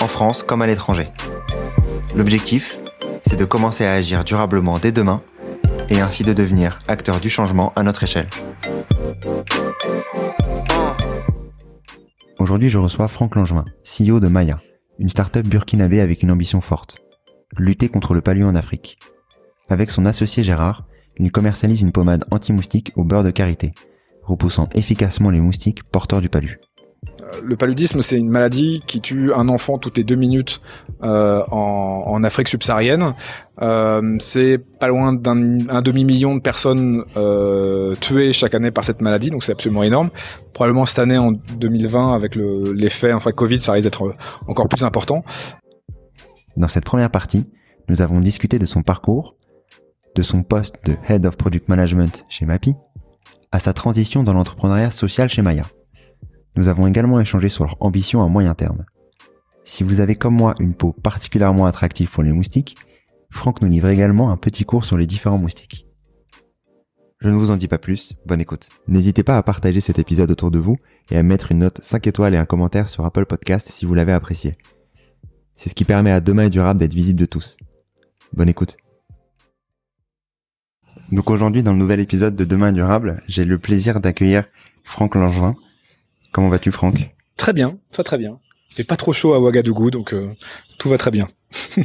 en 0.00 0.06
France 0.06 0.42
comme 0.42 0.62
à 0.62 0.66
l'étranger. 0.66 1.08
L'objectif, 2.14 2.78
c'est 3.26 3.38
de 3.38 3.44
commencer 3.44 3.84
à 3.84 3.92
agir 3.92 4.24
durablement 4.24 4.78
dès 4.78 4.92
demain 4.92 5.18
et 5.88 6.00
ainsi 6.00 6.24
de 6.24 6.32
devenir 6.32 6.80
acteur 6.88 7.20
du 7.20 7.28
changement 7.28 7.72
à 7.76 7.82
notre 7.82 8.04
échelle. 8.04 8.26
Aujourd'hui, 12.38 12.68
je 12.68 12.78
reçois 12.78 13.08
Franck 13.08 13.36
Langevin, 13.36 13.64
CEO 13.82 14.20
de 14.20 14.28
Maya, 14.28 14.60
une 14.98 15.08
start-up 15.08 15.46
burkinabé 15.46 16.00
avec 16.00 16.22
une 16.22 16.30
ambition 16.30 16.60
forte 16.60 16.98
lutter 17.58 17.88
contre 17.88 18.14
le 18.14 18.20
palu 18.20 18.44
en 18.44 18.54
Afrique. 18.54 18.98
Avec 19.68 19.90
son 19.90 20.04
associé 20.04 20.42
Gérard, 20.42 20.86
il 21.18 21.32
commercialise 21.32 21.82
une 21.82 21.92
pommade 21.92 22.24
anti-moustique 22.30 22.92
au 22.96 23.04
beurre 23.04 23.24
de 23.24 23.30
karité, 23.30 23.72
repoussant 24.22 24.68
efficacement 24.74 25.30
les 25.30 25.40
moustiques 25.40 25.82
porteurs 25.84 26.20
du 26.20 26.28
palu. 26.28 26.60
Le 27.42 27.56
paludisme, 27.56 28.02
c'est 28.02 28.18
une 28.18 28.28
maladie 28.28 28.82
qui 28.86 29.00
tue 29.00 29.32
un 29.32 29.48
enfant 29.48 29.78
toutes 29.78 29.96
les 29.96 30.04
deux 30.04 30.14
minutes 30.14 30.60
euh, 31.02 31.42
en, 31.50 32.22
Afrique 32.22 32.48
subsaharienne. 32.48 33.14
Euh, 33.62 34.16
c'est 34.18 34.58
pas 34.58 34.88
loin 34.88 35.12
d'un 35.12 35.82
demi-million 35.82 36.34
de 36.34 36.40
personnes 36.40 37.04
euh, 37.16 37.94
tuées 38.00 38.32
chaque 38.32 38.54
année 38.54 38.70
par 38.70 38.84
cette 38.84 39.00
maladie, 39.00 39.30
donc 39.30 39.44
c'est 39.44 39.52
absolument 39.52 39.82
énorme. 39.82 40.10
Probablement 40.54 40.86
cette 40.86 40.98
année, 40.98 41.18
en 41.18 41.32
2020, 41.32 42.14
avec 42.14 42.36
l'effet 42.36 43.12
enfin 43.12 43.32
Covid, 43.32 43.60
ça 43.60 43.72
risque 43.72 43.84
d'être 43.84 44.14
encore 44.46 44.68
plus 44.68 44.82
important. 44.82 45.24
Dans 46.56 46.68
cette 46.68 46.84
première 46.84 47.10
partie, 47.10 47.46
nous 47.88 48.02
avons 48.02 48.20
discuté 48.20 48.58
de 48.58 48.66
son 48.66 48.82
parcours, 48.82 49.36
de 50.14 50.22
son 50.22 50.42
poste 50.42 50.76
de 50.84 50.96
Head 51.08 51.26
of 51.26 51.36
Product 51.36 51.68
Management 51.68 52.24
chez 52.28 52.46
Mappy, 52.46 52.74
à 53.52 53.60
sa 53.60 53.72
transition 53.72 54.22
dans 54.24 54.32
l'entrepreneuriat 54.32 54.90
social 54.90 55.28
chez 55.28 55.42
Maya. 55.42 55.66
Nous 56.56 56.68
avons 56.68 56.86
également 56.86 57.20
échangé 57.20 57.48
sur 57.48 57.64
leur 57.64 57.76
ambition 57.80 58.22
à 58.22 58.28
moyen 58.28 58.54
terme. 58.54 58.84
Si 59.64 59.84
vous 59.84 60.00
avez 60.00 60.14
comme 60.14 60.34
moi 60.34 60.54
une 60.60 60.74
peau 60.74 60.92
particulièrement 60.92 61.66
attractive 61.66 62.10
pour 62.10 62.22
les 62.22 62.32
moustiques, 62.32 62.76
Franck 63.30 63.60
nous 63.60 63.68
livre 63.68 63.88
également 63.88 64.30
un 64.30 64.36
petit 64.36 64.64
cours 64.64 64.84
sur 64.84 64.96
les 64.96 65.06
différents 65.06 65.38
moustiques. 65.38 65.86
Je 67.18 67.28
ne 67.28 67.34
vous 67.34 67.50
en 67.50 67.56
dis 67.56 67.68
pas 67.68 67.78
plus, 67.78 68.14
bonne 68.26 68.40
écoute. 68.40 68.68
N'hésitez 68.88 69.22
pas 69.22 69.36
à 69.38 69.42
partager 69.42 69.80
cet 69.80 69.98
épisode 69.98 70.30
autour 70.30 70.50
de 70.50 70.58
vous 70.58 70.76
et 71.10 71.16
à 71.16 71.22
mettre 71.22 71.50
une 71.50 71.60
note 71.60 71.80
5 71.82 72.06
étoiles 72.06 72.34
et 72.34 72.38
un 72.38 72.44
commentaire 72.44 72.88
sur 72.88 73.04
Apple 73.04 73.26
Podcast 73.26 73.68
si 73.70 73.86
vous 73.86 73.94
l'avez 73.94 74.12
apprécié. 74.12 74.56
C'est 75.54 75.70
ce 75.70 75.74
qui 75.74 75.84
permet 75.84 76.10
à 76.10 76.20
Demain 76.20 76.44
et 76.44 76.50
Durable 76.50 76.78
d'être 76.78 76.94
visible 76.94 77.18
de 77.18 77.26
tous. 77.26 77.56
Bonne 78.34 78.48
écoute. 78.48 78.76
Donc 81.10 81.30
aujourd'hui, 81.30 81.62
dans 81.62 81.72
le 81.72 81.78
nouvel 81.78 82.00
épisode 82.00 82.36
de 82.36 82.44
Demain 82.44 82.72
Durable, 82.72 83.22
j'ai 83.28 83.44
le 83.44 83.58
plaisir 83.58 84.00
d'accueillir 84.00 84.44
Franck 84.84 85.14
Langevin. 85.14 85.56
Comment 86.36 86.50
vas-tu, 86.50 86.70
Franck? 86.70 87.16
Très 87.38 87.54
bien, 87.54 87.78
ça 87.88 88.04
très 88.04 88.18
bien. 88.18 88.38
Il 88.68 88.74
fait 88.74 88.84
pas 88.84 88.96
trop 88.96 89.14
chaud 89.14 89.32
à 89.32 89.40
Ouagadougou, 89.40 89.90
donc 89.90 90.12
euh, 90.12 90.34
tout 90.78 90.90
va 90.90 90.98
très 90.98 91.10
bien. 91.10 91.26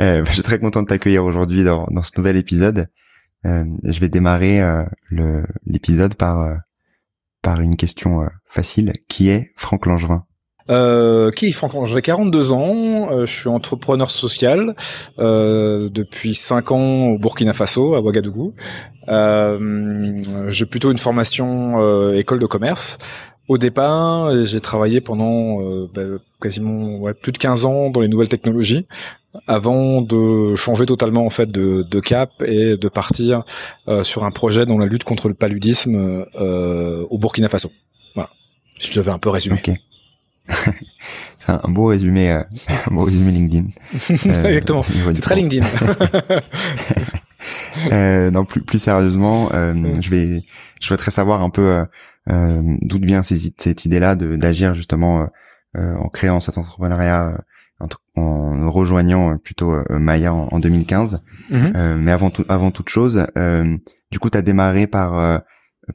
euh, 0.00 0.24
je 0.24 0.32
suis 0.32 0.42
très 0.42 0.58
content 0.58 0.82
de 0.82 0.88
t'accueillir 0.88 1.22
aujourd'hui 1.22 1.64
dans, 1.64 1.86
dans, 1.90 2.02
ce 2.02 2.12
nouvel 2.16 2.38
épisode. 2.38 2.88
Euh, 3.44 3.66
je 3.84 4.00
vais 4.00 4.08
démarrer 4.08 4.62
l'épisode 5.66 6.14
par 6.14 6.56
par 7.42 7.60
une 7.60 7.76
question 7.76 8.26
facile. 8.48 8.94
Qui 9.06 9.28
est 9.28 9.52
Franck 9.54 9.84
Langevin? 9.84 10.24
Euh, 10.70 11.30
qui 11.30 11.52
Franck 11.52 11.86
J'ai 11.86 12.02
42 12.02 12.52
ans, 12.52 13.10
euh, 13.10 13.26
je 13.26 13.32
suis 13.32 13.48
entrepreneur 13.48 14.10
social 14.10 14.74
euh, 15.18 15.88
depuis 15.90 16.34
5 16.34 16.72
ans 16.72 17.06
au 17.06 17.18
Burkina 17.18 17.52
Faso, 17.52 17.94
à 17.94 18.00
Ouagadougou. 18.00 18.54
Euh, 19.08 20.20
j'ai 20.48 20.66
plutôt 20.66 20.90
une 20.90 20.98
formation 20.98 21.80
euh, 21.80 22.14
école 22.14 22.40
de 22.40 22.46
commerce. 22.46 22.98
Au 23.48 23.58
départ, 23.58 24.44
j'ai 24.44 24.60
travaillé 24.60 25.00
pendant 25.00 25.58
bah, 25.94 26.02
quasiment 26.40 26.96
ouais, 26.96 27.14
plus 27.14 27.30
de 27.30 27.38
15 27.38 27.64
ans 27.64 27.90
dans 27.90 28.00
les 28.00 28.08
nouvelles 28.08 28.28
technologies 28.28 28.88
avant 29.46 30.02
de 30.02 30.56
changer 30.56 30.84
totalement 30.84 31.24
en 31.24 31.30
fait 31.30 31.52
de, 31.52 31.82
de 31.82 32.00
cap 32.00 32.30
et 32.44 32.76
de 32.76 32.88
partir 32.88 33.44
sur 34.02 34.24
un 34.24 34.32
projet 34.32 34.66
dans 34.66 34.78
la 34.78 34.86
lutte 34.86 35.04
contre 35.04 35.28
le 35.28 35.34
paludisme 35.34 36.26
au 37.08 37.18
Burkina 37.18 37.48
Faso. 37.48 37.70
Voilà, 38.16 38.30
si 38.80 38.90
je 38.90 38.98
devais 38.98 39.12
un 39.12 39.20
peu 39.20 39.30
résumer. 39.30 39.62
c'est 41.38 41.52
un 41.52 41.68
beau 41.68 41.86
résumé, 41.86 42.30
euh, 42.30 42.42
un 42.90 42.94
beau 42.94 43.04
résumé 43.04 43.32
LinkedIn. 43.32 43.68
Euh, 44.26 44.44
Exactement. 44.44 44.82
C'est 44.82 45.20
très 45.20 45.36
LinkedIn. 45.36 45.66
euh, 47.92 48.30
non, 48.30 48.44
plus, 48.44 48.62
plus 48.62 48.78
sérieusement, 48.78 49.50
euh, 49.52 50.00
je 50.00 50.10
vais, 50.10 50.44
je 50.80 50.88
voudrais 50.88 51.10
savoir 51.10 51.42
un 51.42 51.50
peu 51.50 51.84
d'où 52.28 52.98
vient 53.00 53.22
cette 53.22 53.84
idée-là 53.84 54.16
d'agir 54.16 54.74
justement 54.74 55.28
en 55.76 56.08
créant 56.08 56.40
cet 56.40 56.58
entrepreneuriat, 56.58 57.38
en, 58.16 58.70
rejoignant 58.70 59.36
plutôt 59.38 59.76
Maya 59.90 60.34
en, 60.34 60.58
2015. 60.58 61.22
Mm-hmm. 61.52 61.96
mais 61.96 62.10
avant 62.10 62.30
tout, 62.30 62.44
avant 62.48 62.70
toute 62.72 62.88
chose, 62.88 63.26
du 64.10 64.18
coup, 64.18 64.30
tu 64.30 64.38
as 64.38 64.42
démarré 64.42 64.86
par 64.86 65.42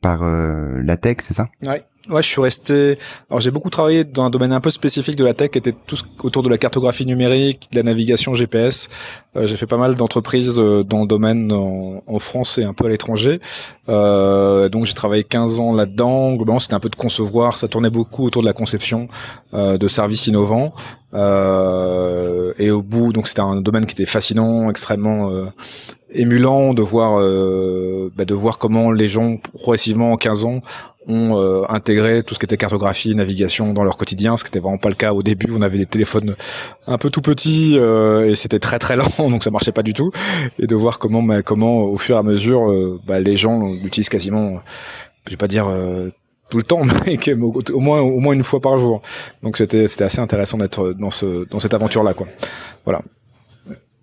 par 0.01 0.23
la 0.23 0.97
tech, 0.97 1.17
c'est 1.19 1.33
ça? 1.33 1.49
Ouais. 1.65 1.83
Ouais, 2.09 2.23
je 2.23 2.27
suis 2.27 2.41
resté. 2.41 2.97
Alors 3.29 3.41
j'ai 3.41 3.51
beaucoup 3.51 3.69
travaillé 3.69 4.03
dans 4.03 4.23
un 4.23 4.31
domaine 4.31 4.53
un 4.53 4.59
peu 4.59 4.71
spécifique 4.71 5.15
de 5.15 5.23
la 5.23 5.35
tech, 5.35 5.51
qui 5.51 5.59
était 5.59 5.75
tout 5.85 5.97
autour 6.23 6.41
de 6.41 6.49
la 6.49 6.57
cartographie 6.57 7.05
numérique, 7.05 7.67
de 7.71 7.77
la 7.77 7.83
navigation 7.83 8.33
GPS. 8.33 8.89
Euh, 9.35 9.45
j'ai 9.45 9.55
fait 9.55 9.67
pas 9.67 9.77
mal 9.77 9.93
d'entreprises 9.93 10.57
euh, 10.57 10.83
dans 10.83 11.01
le 11.01 11.07
domaine 11.07 11.51
en, 11.51 12.19
France 12.19 12.57
et 12.57 12.63
un 12.63 12.73
peu 12.73 12.85
à 12.85 12.89
l'étranger. 12.89 13.39
Euh, 13.87 14.67
donc 14.67 14.85
j'ai 14.85 14.93
travaillé 14.93 15.23
15 15.23 15.59
ans 15.59 15.73
là-dedans. 15.73 16.33
Globalement, 16.33 16.59
c'était 16.59 16.73
un 16.73 16.79
peu 16.79 16.89
de 16.89 16.95
concevoir. 16.95 17.57
Ça 17.57 17.67
tournait 17.67 17.91
beaucoup 17.91 18.25
autour 18.25 18.41
de 18.41 18.47
la 18.47 18.53
conception 18.53 19.07
euh, 19.53 19.77
de 19.77 19.87
services 19.87 20.25
innovants. 20.25 20.73
Euh, 21.13 22.53
et 22.57 22.71
au 22.71 22.81
bout, 22.81 23.13
donc 23.13 23.27
c'était 23.27 23.41
un 23.41 23.61
domaine 23.61 23.85
qui 23.85 23.93
était 23.93 24.05
fascinant, 24.05 24.69
extrêmement 24.69 25.29
émulant 26.13 26.73
de 26.73 26.81
voir 26.81 27.17
bah, 28.15 28.25
de 28.25 28.33
voir 28.33 28.57
comment 28.57 28.91
les 28.91 29.07
gens 29.07 29.37
progressivement 29.37 30.13
en 30.13 30.17
15 30.17 30.45
ans 30.45 30.61
ont 31.07 31.37
euh, 31.37 31.63
intégré 31.69 32.23
tout 32.23 32.33
ce 32.33 32.39
qui 32.39 32.45
était 32.45 32.57
cartographie, 32.57 33.15
navigation 33.15 33.73
dans 33.73 33.83
leur 33.83 33.97
quotidien, 33.97 34.37
ce 34.37 34.43
qui 34.43 34.49
n'était 34.49 34.59
vraiment 34.59 34.77
pas 34.77 34.89
le 34.89 34.95
cas 34.95 35.13
au 35.13 35.23
début. 35.23 35.47
On 35.51 35.61
avait 35.61 35.77
des 35.77 35.85
téléphones 35.85 36.35
un 36.87 36.97
peu 36.97 37.09
tout 37.09 37.21
petits 37.21 37.77
euh, 37.77 38.29
et 38.29 38.35
c'était 38.35 38.59
très 38.59 38.79
très 38.79 38.95
lent, 38.95 39.09
donc 39.17 39.43
ça 39.43 39.49
marchait 39.49 39.71
pas 39.71 39.83
du 39.83 39.93
tout. 39.93 40.11
Et 40.59 40.67
de 40.67 40.75
voir 40.75 40.99
comment, 40.99 41.23
bah, 41.23 41.41
comment 41.41 41.83
au 41.83 41.97
fur 41.97 42.15
et 42.15 42.19
à 42.19 42.23
mesure, 42.23 42.71
euh, 42.71 42.99
bah, 43.05 43.19
les 43.19 43.37
gens 43.37 43.71
l'utilisent 43.71 44.09
quasiment, 44.09 44.55
je 45.25 45.31
vais 45.31 45.37
pas 45.37 45.47
dire 45.47 45.67
tout 46.49 46.57
le 46.57 46.63
temps, 46.63 46.81
mais 47.05 47.17
au 47.71 47.79
moins 47.79 48.01
au 48.01 48.19
moins 48.19 48.33
une 48.33 48.43
fois 48.43 48.59
par 48.59 48.77
jour. 48.77 49.01
Donc 49.41 49.57
c'était 49.57 49.87
c'était 49.87 50.03
assez 50.03 50.19
intéressant 50.19 50.57
d'être 50.57 50.93
dans 50.93 51.09
ce 51.09 51.47
dans 51.49 51.59
cette 51.59 51.73
aventure 51.73 52.03
là, 52.03 52.13
quoi. 52.13 52.27
Voilà. 52.85 53.01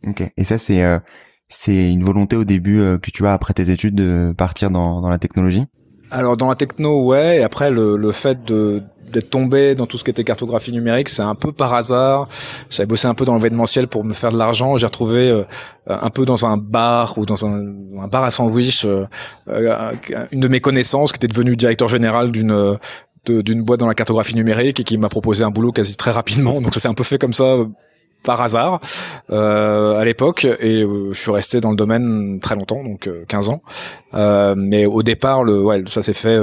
Ok. 0.06 0.22
Et 0.36 0.44
ça 0.44 0.58
c'est 0.58 0.82
c'est 1.48 1.90
une 1.92 2.04
volonté 2.04 2.36
au 2.36 2.44
début 2.44 2.78
que 3.02 3.10
tu 3.10 3.26
as 3.26 3.32
après 3.32 3.54
tes 3.54 3.70
études 3.70 3.94
de 3.94 4.34
partir 4.36 4.70
dans 4.70 5.00
dans 5.00 5.10
la 5.10 5.18
technologie? 5.18 5.66
Alors 6.10 6.36
dans 6.36 6.48
la 6.48 6.54
techno, 6.54 7.02
ouais. 7.04 7.38
Et 7.38 7.42
après, 7.42 7.70
le, 7.70 7.96
le 7.96 8.12
fait 8.12 8.44
de 8.44 8.82
d'être 9.10 9.30
tombé 9.30 9.74
dans 9.74 9.86
tout 9.86 9.98
ce 9.98 10.04
qui 10.04 10.10
était 10.10 10.24
cartographie 10.24 10.72
numérique, 10.72 11.08
c'est 11.08 11.22
un 11.22 11.34
peu 11.34 11.52
par 11.52 11.74
hasard. 11.74 12.28
J'avais 12.70 12.86
bossé 12.86 13.06
un 13.06 13.14
peu 13.14 13.24
dans 13.24 13.34
l'événementiel 13.34 13.88
pour 13.88 14.04
me 14.04 14.12
faire 14.12 14.32
de 14.32 14.38
l'argent. 14.38 14.76
J'ai 14.76 14.86
retrouvé 14.86 15.30
euh, 15.30 15.44
un 15.86 16.10
peu 16.10 16.24
dans 16.24 16.46
un 16.46 16.56
bar 16.56 17.16
ou 17.16 17.26
dans 17.26 17.46
un, 17.46 17.58
un 17.98 18.08
bar 18.08 18.24
à 18.24 18.30
sandwich 18.30 18.84
euh, 18.84 19.06
euh, 19.48 19.92
une 20.32 20.40
de 20.40 20.48
mes 20.48 20.60
connaissances 20.60 21.12
qui 21.12 21.16
était 21.16 21.28
devenue 21.28 21.56
directeur 21.56 21.88
général 21.88 22.30
d'une 22.30 22.78
d'une 23.26 23.62
boîte 23.62 23.80
dans 23.80 23.88
la 23.88 23.94
cartographie 23.94 24.34
numérique 24.34 24.80
et 24.80 24.84
qui 24.84 24.96
m'a 24.96 25.10
proposé 25.10 25.44
un 25.44 25.50
boulot 25.50 25.70
quasi 25.70 25.96
très 25.96 26.10
rapidement. 26.10 26.62
Donc 26.62 26.72
ça 26.72 26.80
s'est 26.80 26.88
un 26.88 26.94
peu 26.94 27.04
fait 27.04 27.18
comme 27.18 27.34
ça 27.34 27.56
par 28.22 28.40
hasard 28.40 28.80
euh, 29.30 29.98
à 29.98 30.04
l'époque 30.04 30.44
et 30.44 30.82
euh, 30.82 31.12
je 31.12 31.18
suis 31.18 31.30
resté 31.30 31.60
dans 31.60 31.70
le 31.70 31.76
domaine 31.76 32.40
très 32.40 32.56
longtemps 32.56 32.82
donc 32.82 33.08
15 33.28 33.48
euh, 33.48 33.52
ans. 33.52 33.62
Euh, 34.14 34.54
mais 34.56 34.86
au 34.86 35.02
départ 35.02 35.44
le 35.44 35.62
ouais 35.62 35.82
ça 35.88 36.02
s'est 36.02 36.12
fait 36.12 36.38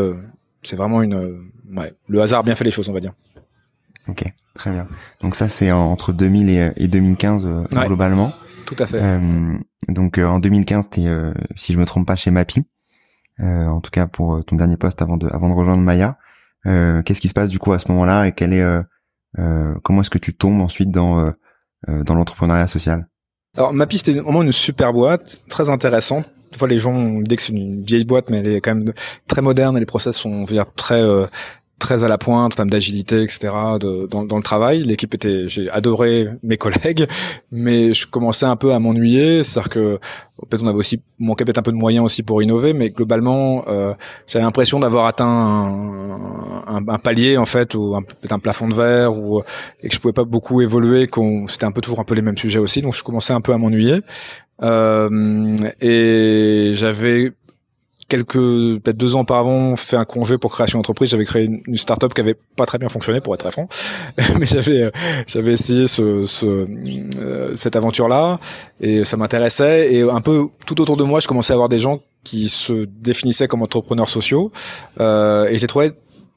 c'est 0.62 0.76
vraiment 0.76 1.02
une 1.02 1.50
ouais, 1.76 1.94
le 2.08 2.22
hasard 2.22 2.40
a 2.40 2.44
bien 2.44 2.56
fait 2.56 2.64
les 2.64 2.72
choses 2.72 2.90
on 2.90 2.94
va 2.94 3.00
dire. 3.00 3.14
Ok 4.08 4.24
très 4.56 4.72
bien. 4.72 4.86
Donc 5.22 5.36
ça 5.36 5.50
c'est 5.50 5.72
entre 5.72 6.14
2000 6.14 6.50
et, 6.50 6.72
et 6.78 6.88
2015 6.88 7.48
globalement. 7.86 8.34
Tout 8.66 8.76
à 8.80 8.88
fait. 8.88 9.02
Donc 9.88 10.18
en 10.18 10.40
2015 10.40 10.90
t'es 10.90 11.06
si 11.56 11.74
je 11.74 11.78
me 11.78 11.86
trompe 11.86 12.08
pas 12.08 12.16
chez 12.16 12.32
Mappy 12.32 12.66
en 13.40 13.82
tout 13.82 13.92
cas 13.92 14.08
pour 14.08 14.44
ton 14.46 14.56
dernier 14.56 14.78
poste 14.78 15.02
avant 15.02 15.18
de 15.18 15.28
avant 15.28 15.50
de 15.50 15.54
rejoindre 15.54 15.84
Maya. 15.84 16.18
Qu'est-ce 16.64 17.22
qui 17.22 17.28
se 17.28 17.34
passe 17.34 17.50
du 17.50 17.60
coup 17.60 17.74
à 17.74 17.80
ce 17.80 17.90
moment-là 17.90 18.28
et 18.28 18.32
quel 18.32 18.54
est 18.54 18.66
comment 19.84 20.02
est-ce 20.02 20.10
que 20.10 20.18
tu 20.18 20.36
tombes 20.36 20.62
ensuite 20.62 20.90
dans 20.90 21.32
dans 21.88 22.16
l'entrepreneuriat 22.16 22.68
social 22.68 23.08
alors 23.58 23.74
ma 23.74 23.88
piste 23.88 24.10
est 24.10 24.16
vraiment 24.16 24.42
une 24.42 24.52
super 24.52 24.92
boîte, 24.92 25.40
très 25.50 25.70
intéressante. 25.70 26.30
Des 26.52 26.58
fois 26.58 26.68
les 26.68 26.78
gens 26.78 27.20
l'idée 27.20 27.38
que 27.38 27.42
c'est 27.42 27.54
une 27.54 27.86
vieille 27.86 28.04
boîte, 28.04 28.30
mais 28.30 28.40
elle 28.40 28.48
est 28.50 28.62
quand 28.62 28.76
même 28.76 28.86
très 29.28 29.42
moderne 29.42 29.78
et 29.78 29.80
les 29.80 29.86
process 29.86 30.18
sont 30.18 30.44
dire, 30.44 30.66
très 30.76 31.02
très 31.80 32.04
à 32.04 32.08
la 32.08 32.18
pointe 32.18 32.54
en 32.54 32.56
termes 32.56 32.70
d'agilité, 32.70 33.22
etc. 33.22 33.52
De, 33.80 34.08
dans, 34.08 34.24
dans, 34.24 34.38
le 34.38 34.44
travail. 34.44 34.84
L'équipe 34.84 35.14
était, 35.14 35.48
j'ai 35.48 35.70
adoré 35.70 36.30
mes 36.44 36.58
collègues, 36.58 37.08
mais 37.52 37.94
je 37.94 38.08
commençais 38.08 38.46
un 38.46 38.56
peu 38.56 38.74
à 38.74 38.80
m'ennuyer. 38.80 39.44
C'est-à-dire 39.44 39.70
que 39.70 40.00
peut-être 40.50 40.64
on 40.64 40.68
avait 40.68 40.78
aussi 40.78 41.02
manqué 41.20 41.44
peut-être 41.44 41.58
un 41.58 41.64
peu 41.64 41.72
de 41.72 41.78
moyens 41.78 42.06
aussi 42.06 42.24
pour 42.24 42.42
innover, 42.42 42.74
mais 42.74 42.90
globalement, 42.90 43.66
euh, 43.68 43.94
j'avais 44.28 44.46
l'impression 44.46 44.80
d'avoir 44.80 45.06
atteint 45.06 45.26
un, 45.26 46.64
un, 46.68 46.88
un, 46.88 47.00
palier 47.00 47.38
en 47.38 47.46
fait, 47.46 47.76
ou 47.76 47.96
peut-être 48.22 48.34
un 48.34 48.40
plafond 48.40 48.68
de 48.68 48.76
verre, 48.76 49.18
ou 49.18 49.42
et 49.82 49.90
que 49.90 49.96
je 49.96 50.00
pouvais 50.00 50.14
pas 50.14 50.26
beaucoup 50.26 50.62
évoluer. 50.62 51.08
Qu'on 51.08 51.48
c'était 51.48 51.66
un 51.66 51.72
peu 51.72 51.82
toujours 51.82 52.00
un 52.00 52.06
peu 52.06 52.16
les 52.16 52.22
mêmes 52.22 52.38
sujets 52.38 52.60
aussi, 52.60 52.82
donc 52.82 52.96
je 52.96 53.04
commençais 53.04 53.34
un 53.34 53.42
peu 53.42 53.54
à 53.54 53.58
m'ennuyer. 53.58 54.02
Euh, 54.62 55.56
et 55.82 56.72
j'avais 56.74 57.34
quelques 58.08 58.34
peut-être 58.34 58.98
deux 58.98 59.16
ans 59.16 59.22
auparavant 59.22 59.76
fait 59.76 59.98
un 59.98 60.06
congé 60.06 60.38
pour 60.38 60.52
création 60.52 60.80
d'entreprise 60.80 61.10
j'avais 61.10 61.26
créé 61.26 61.46
une, 61.46 61.62
une 61.68 61.78
startup 61.78 62.14
qui 62.14 62.22
avait 62.22 62.36
pas 62.58 62.66
très 62.66 62.78
bien 62.78 62.90
fonctionné 62.90 63.22
pour 63.22 63.34
être 63.34 63.42
très 63.42 63.52
franc. 63.52 63.68
Mais 64.40 64.46
j'avais 64.46 64.84
euh, 64.84 64.92
j'avais 65.28 65.54
essayé 65.54 65.88
ce, 65.88 66.26
ce 66.26 66.68
euh, 67.18 67.56
cette 67.56 67.76
aventure 67.76 68.08
là 68.08 68.40
et 68.80 69.04
ça 69.04 69.18
m'intéressait. 69.18 69.94
Et 69.94 70.02
un 70.04 70.22
peu 70.22 70.48
tout 70.66 70.80
autour 70.82 70.98
de 70.98 71.04
moi 71.04 71.20
je 71.20 71.28
commençais 71.28 71.54
à 71.54 71.56
avoir 71.56 71.70
des 71.70 71.80
gens 71.80 72.02
qui 72.24 72.50
se 72.50 72.86
définissaient 72.86 73.48
comme 73.48 73.62
entrepreneurs 73.62 74.10
sociaux. 74.10 74.52
Euh, 75.00 75.48
et 75.48 75.58
j'ai 75.58 75.68
trouvé 75.68 75.92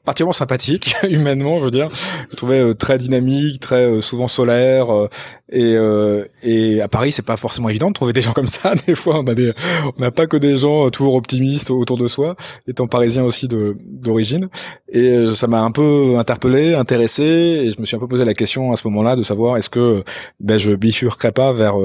particulièrement 0.09 0.33
sympathique 0.33 0.95
humainement 1.07 1.59
je 1.59 1.65
veux 1.65 1.71
dire. 1.71 1.87
Je 2.31 2.35
trouvais 2.35 2.61
euh, 2.61 2.73
très 2.73 2.97
dynamique 2.97 3.59
très 3.59 3.85
euh, 3.85 4.01
souvent 4.01 4.27
solaire 4.27 4.91
euh, 4.91 5.07
et 5.51 5.75
et 6.43 6.81
à 6.81 6.87
Paris 6.87 7.11
c'est 7.11 7.25
pas 7.25 7.37
forcément 7.37 7.69
évident 7.69 7.89
de 7.89 7.93
trouver 7.93 8.13
des 8.13 8.21
gens 8.21 8.33
comme 8.33 8.47
ça. 8.47 8.73
Des 8.87 8.95
fois 8.95 9.19
on 9.19 9.27
a 9.27 9.35
des 9.35 9.53
on 9.97 10.01
n'a 10.01 10.09
pas 10.09 10.25
que 10.25 10.37
des 10.37 10.57
gens 10.57 10.89
toujours 10.89 11.13
optimistes 11.13 11.69
autour 11.69 11.97
de 11.97 12.07
soi 12.07 12.35
étant 12.67 12.87
parisien 12.87 13.23
aussi 13.23 13.47
de 13.47 13.77
d'origine. 13.85 14.49
Et 14.91 15.27
ça 15.33 15.45
m'a 15.45 15.61
un 15.61 15.69
peu 15.69 16.17
interpellé 16.17 16.73
intéressé 16.73 17.23
et 17.23 17.71
je 17.71 17.79
me 17.79 17.85
suis 17.85 17.95
un 17.95 17.99
peu 17.99 18.07
posé 18.07 18.25
la 18.25 18.33
question 18.33 18.71
à 18.71 18.75
ce 18.75 18.87
moment-là 18.87 19.15
de 19.15 19.21
savoir 19.21 19.57
est-ce 19.57 19.69
que 19.69 20.03
ben 20.39 20.57
je 20.57 20.71
bifurquerais 20.71 21.31
pas 21.31 21.53
vers 21.53 21.75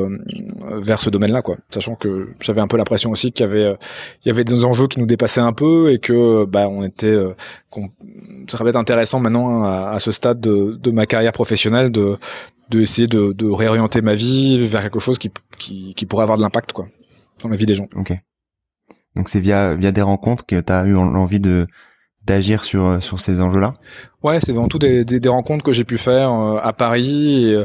vers 0.72 1.00
ce 1.00 1.10
domaine-là 1.10 1.42
quoi. 1.42 1.56
Sachant 1.68 1.94
que 1.94 2.28
j'avais 2.40 2.62
un 2.62 2.68
peu 2.68 2.78
l'impression 2.78 3.10
aussi 3.10 3.32
qu'il 3.32 3.44
y 3.46 3.48
avait 3.50 3.76
il 4.24 4.28
y 4.28 4.30
avait 4.30 4.44
des 4.44 4.64
enjeux 4.64 4.88
qui 4.88 5.00
nous 5.00 5.06
dépassaient 5.06 5.40
un 5.40 5.52
peu 5.52 5.90
et 5.90 5.98
que 5.98 6.44
bah 6.46 6.68
on 6.68 6.82
était 6.82 7.16
ça 8.46 8.52
serait 8.52 8.64
peut-être 8.64 8.76
intéressant 8.76 9.20
maintenant 9.20 9.64
à, 9.64 9.90
à 9.90 9.98
ce 9.98 10.12
stade 10.12 10.40
de, 10.40 10.78
de, 10.80 10.90
ma 10.90 11.06
carrière 11.06 11.32
professionnelle 11.32 11.90
de, 11.90 12.16
de 12.70 12.80
essayer 12.80 13.08
de, 13.08 13.32
de, 13.32 13.46
réorienter 13.46 14.00
ma 14.02 14.14
vie 14.14 14.64
vers 14.64 14.82
quelque 14.82 15.00
chose 15.00 15.18
qui, 15.18 15.30
qui, 15.58 15.94
qui 15.94 16.06
pourrait 16.06 16.22
avoir 16.22 16.38
de 16.38 16.42
l'impact 16.42 16.72
quoi 16.72 16.86
dans 17.42 17.48
la 17.48 17.56
vie 17.56 17.66
des 17.66 17.74
gens. 17.74 17.88
Ok. 17.96 18.12
Donc 19.16 19.28
c'est 19.28 19.40
via 19.40 19.74
via 19.74 19.92
des 19.92 20.02
rencontres 20.02 20.46
que 20.46 20.60
tu 20.60 20.72
as 20.72 20.84
eu 20.84 20.92
l'envie 20.92 21.40
de 21.40 21.66
d'agir 22.24 22.64
sur 22.64 23.02
sur 23.02 23.20
ces 23.20 23.40
enjeux-là? 23.40 23.74
Ouais, 24.22 24.40
c'est 24.40 24.52
avant 24.52 24.68
tout 24.68 24.78
des, 24.78 25.04
des, 25.04 25.20
des, 25.20 25.28
rencontres 25.28 25.62
que 25.62 25.72
j'ai 25.72 25.84
pu 25.84 25.98
faire 25.98 26.32
euh, 26.32 26.58
à 26.62 26.72
Paris 26.72 27.50
et, 27.50 27.62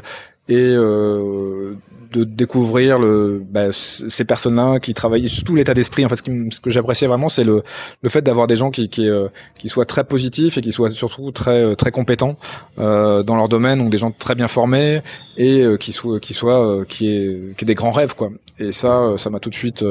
et 0.49 0.55
euh, 0.57 1.75
de 2.11 2.23
découvrir 2.23 2.97
le, 2.97 3.41
bah, 3.49 3.71
ces 3.71 4.25
personnes-là 4.25 4.79
qui 4.79 4.95
travaillent, 4.95 5.29
surtout 5.29 5.55
l'état 5.55 5.75
d'esprit. 5.75 6.03
En 6.05 6.09
fait, 6.09 6.15
ce, 6.15 6.23
qui, 6.23 6.31
ce 6.49 6.59
que 6.59 6.71
j'appréciais 6.71 7.07
vraiment, 7.07 7.29
c'est 7.29 7.43
le, 7.43 7.61
le 8.01 8.09
fait 8.09 8.23
d'avoir 8.23 8.47
des 8.47 8.55
gens 8.55 8.71
qui, 8.71 8.89
qui, 8.89 9.07
euh, 9.07 9.27
qui 9.59 9.69
soient 9.69 9.85
très 9.85 10.03
positifs 10.03 10.57
et 10.57 10.61
qui 10.61 10.71
soient 10.71 10.89
surtout 10.89 11.31
très, 11.31 11.63
euh, 11.63 11.75
très 11.75 11.91
compétents 11.91 12.35
euh, 12.79 13.21
dans 13.21 13.35
leur 13.35 13.47
domaine, 13.47 13.77
donc 13.77 13.91
des 13.91 13.99
gens 13.99 14.09
très 14.09 14.33
bien 14.33 14.47
formés 14.47 15.01
et 15.37 15.61
euh, 15.61 15.77
qui 15.77 15.91
soient, 15.93 16.19
qui 16.19 16.33
soient, 16.33 16.83
qui 16.89 17.09
est, 17.09 17.55
qui 17.55 17.63
est 17.65 17.67
des 17.67 17.75
grands 17.75 17.91
rêves, 17.91 18.15
quoi. 18.15 18.31
Et 18.57 18.71
ça, 18.71 19.13
ça 19.17 19.29
m'a 19.29 19.39
tout 19.39 19.51
de 19.51 19.55
suite, 19.55 19.85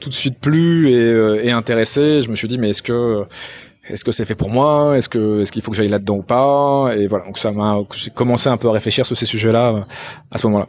tout 0.00 0.08
de 0.08 0.14
suite 0.14 0.38
plu 0.38 0.90
et, 0.90 1.46
et 1.48 1.50
intéressé. 1.50 2.20
Je 2.22 2.30
me 2.30 2.36
suis 2.36 2.46
dit, 2.48 2.58
mais 2.58 2.70
est-ce 2.70 2.82
que 2.82 3.24
est-ce 3.88 4.04
que 4.04 4.12
c'est 4.12 4.24
fait 4.24 4.34
pour 4.34 4.50
moi? 4.50 4.96
Est-ce 4.96 5.08
que 5.08 5.40
est-ce 5.40 5.52
qu'il 5.52 5.62
faut 5.62 5.70
que 5.70 5.76
j'aille 5.76 5.88
là-dedans 5.88 6.16
ou 6.16 6.22
pas? 6.22 6.92
Et 6.96 7.06
voilà, 7.06 7.24
donc 7.24 7.38
ça 7.38 7.52
m'a 7.52 7.78
j'ai 7.94 8.10
commencé 8.10 8.48
un 8.48 8.56
peu 8.56 8.68
à 8.68 8.72
réfléchir 8.72 9.06
sur 9.06 9.16
ces 9.16 9.26
sujets-là 9.26 9.74
euh, 9.74 9.80
à 10.30 10.38
ce 10.38 10.46
moment-là. 10.46 10.68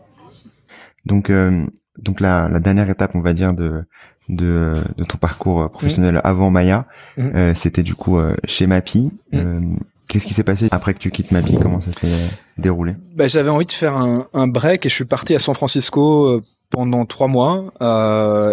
Donc 1.05 1.29
euh, 1.29 1.65
donc 1.97 2.19
la, 2.19 2.49
la, 2.49 2.59
dernière 2.59 2.89
étape, 2.89 3.11
on 3.15 3.21
va 3.21 3.33
dire 3.33 3.53
de 3.53 3.83
de, 4.29 4.73
de 4.97 5.03
ton 5.05 5.17
parcours 5.17 5.61
euh, 5.61 5.67
professionnel 5.69 6.15
mmh. 6.15 6.21
avant 6.23 6.51
Maya, 6.51 6.85
mmh. 7.17 7.53
c'était 7.53 7.83
du 7.83 7.95
coup 7.95 8.19
chez 8.43 8.67
Mapi. 8.67 9.11
Mmh. 9.31 9.77
Qu'est-ce 10.07 10.25
qui 10.25 10.33
s'est 10.33 10.43
passé 10.43 10.67
après 10.71 10.93
que 10.93 10.99
tu 10.99 11.11
quittes 11.11 11.31
Mapi? 11.31 11.57
Comment 11.61 11.81
ça 11.81 11.91
s'est 11.91 12.37
déroulé? 12.57 12.95
Ben, 13.15 13.27
j'avais 13.27 13.49
envie 13.49 13.65
de 13.65 13.71
faire 13.71 13.95
un, 13.95 14.27
un, 14.33 14.47
break 14.47 14.85
et 14.85 14.89
je 14.89 14.93
suis 14.95 15.05
parti 15.05 15.35
à 15.35 15.39
San 15.39 15.53
Francisco 15.53 16.41
pendant 16.69 17.05
trois 17.05 17.27
mois. 17.27 17.71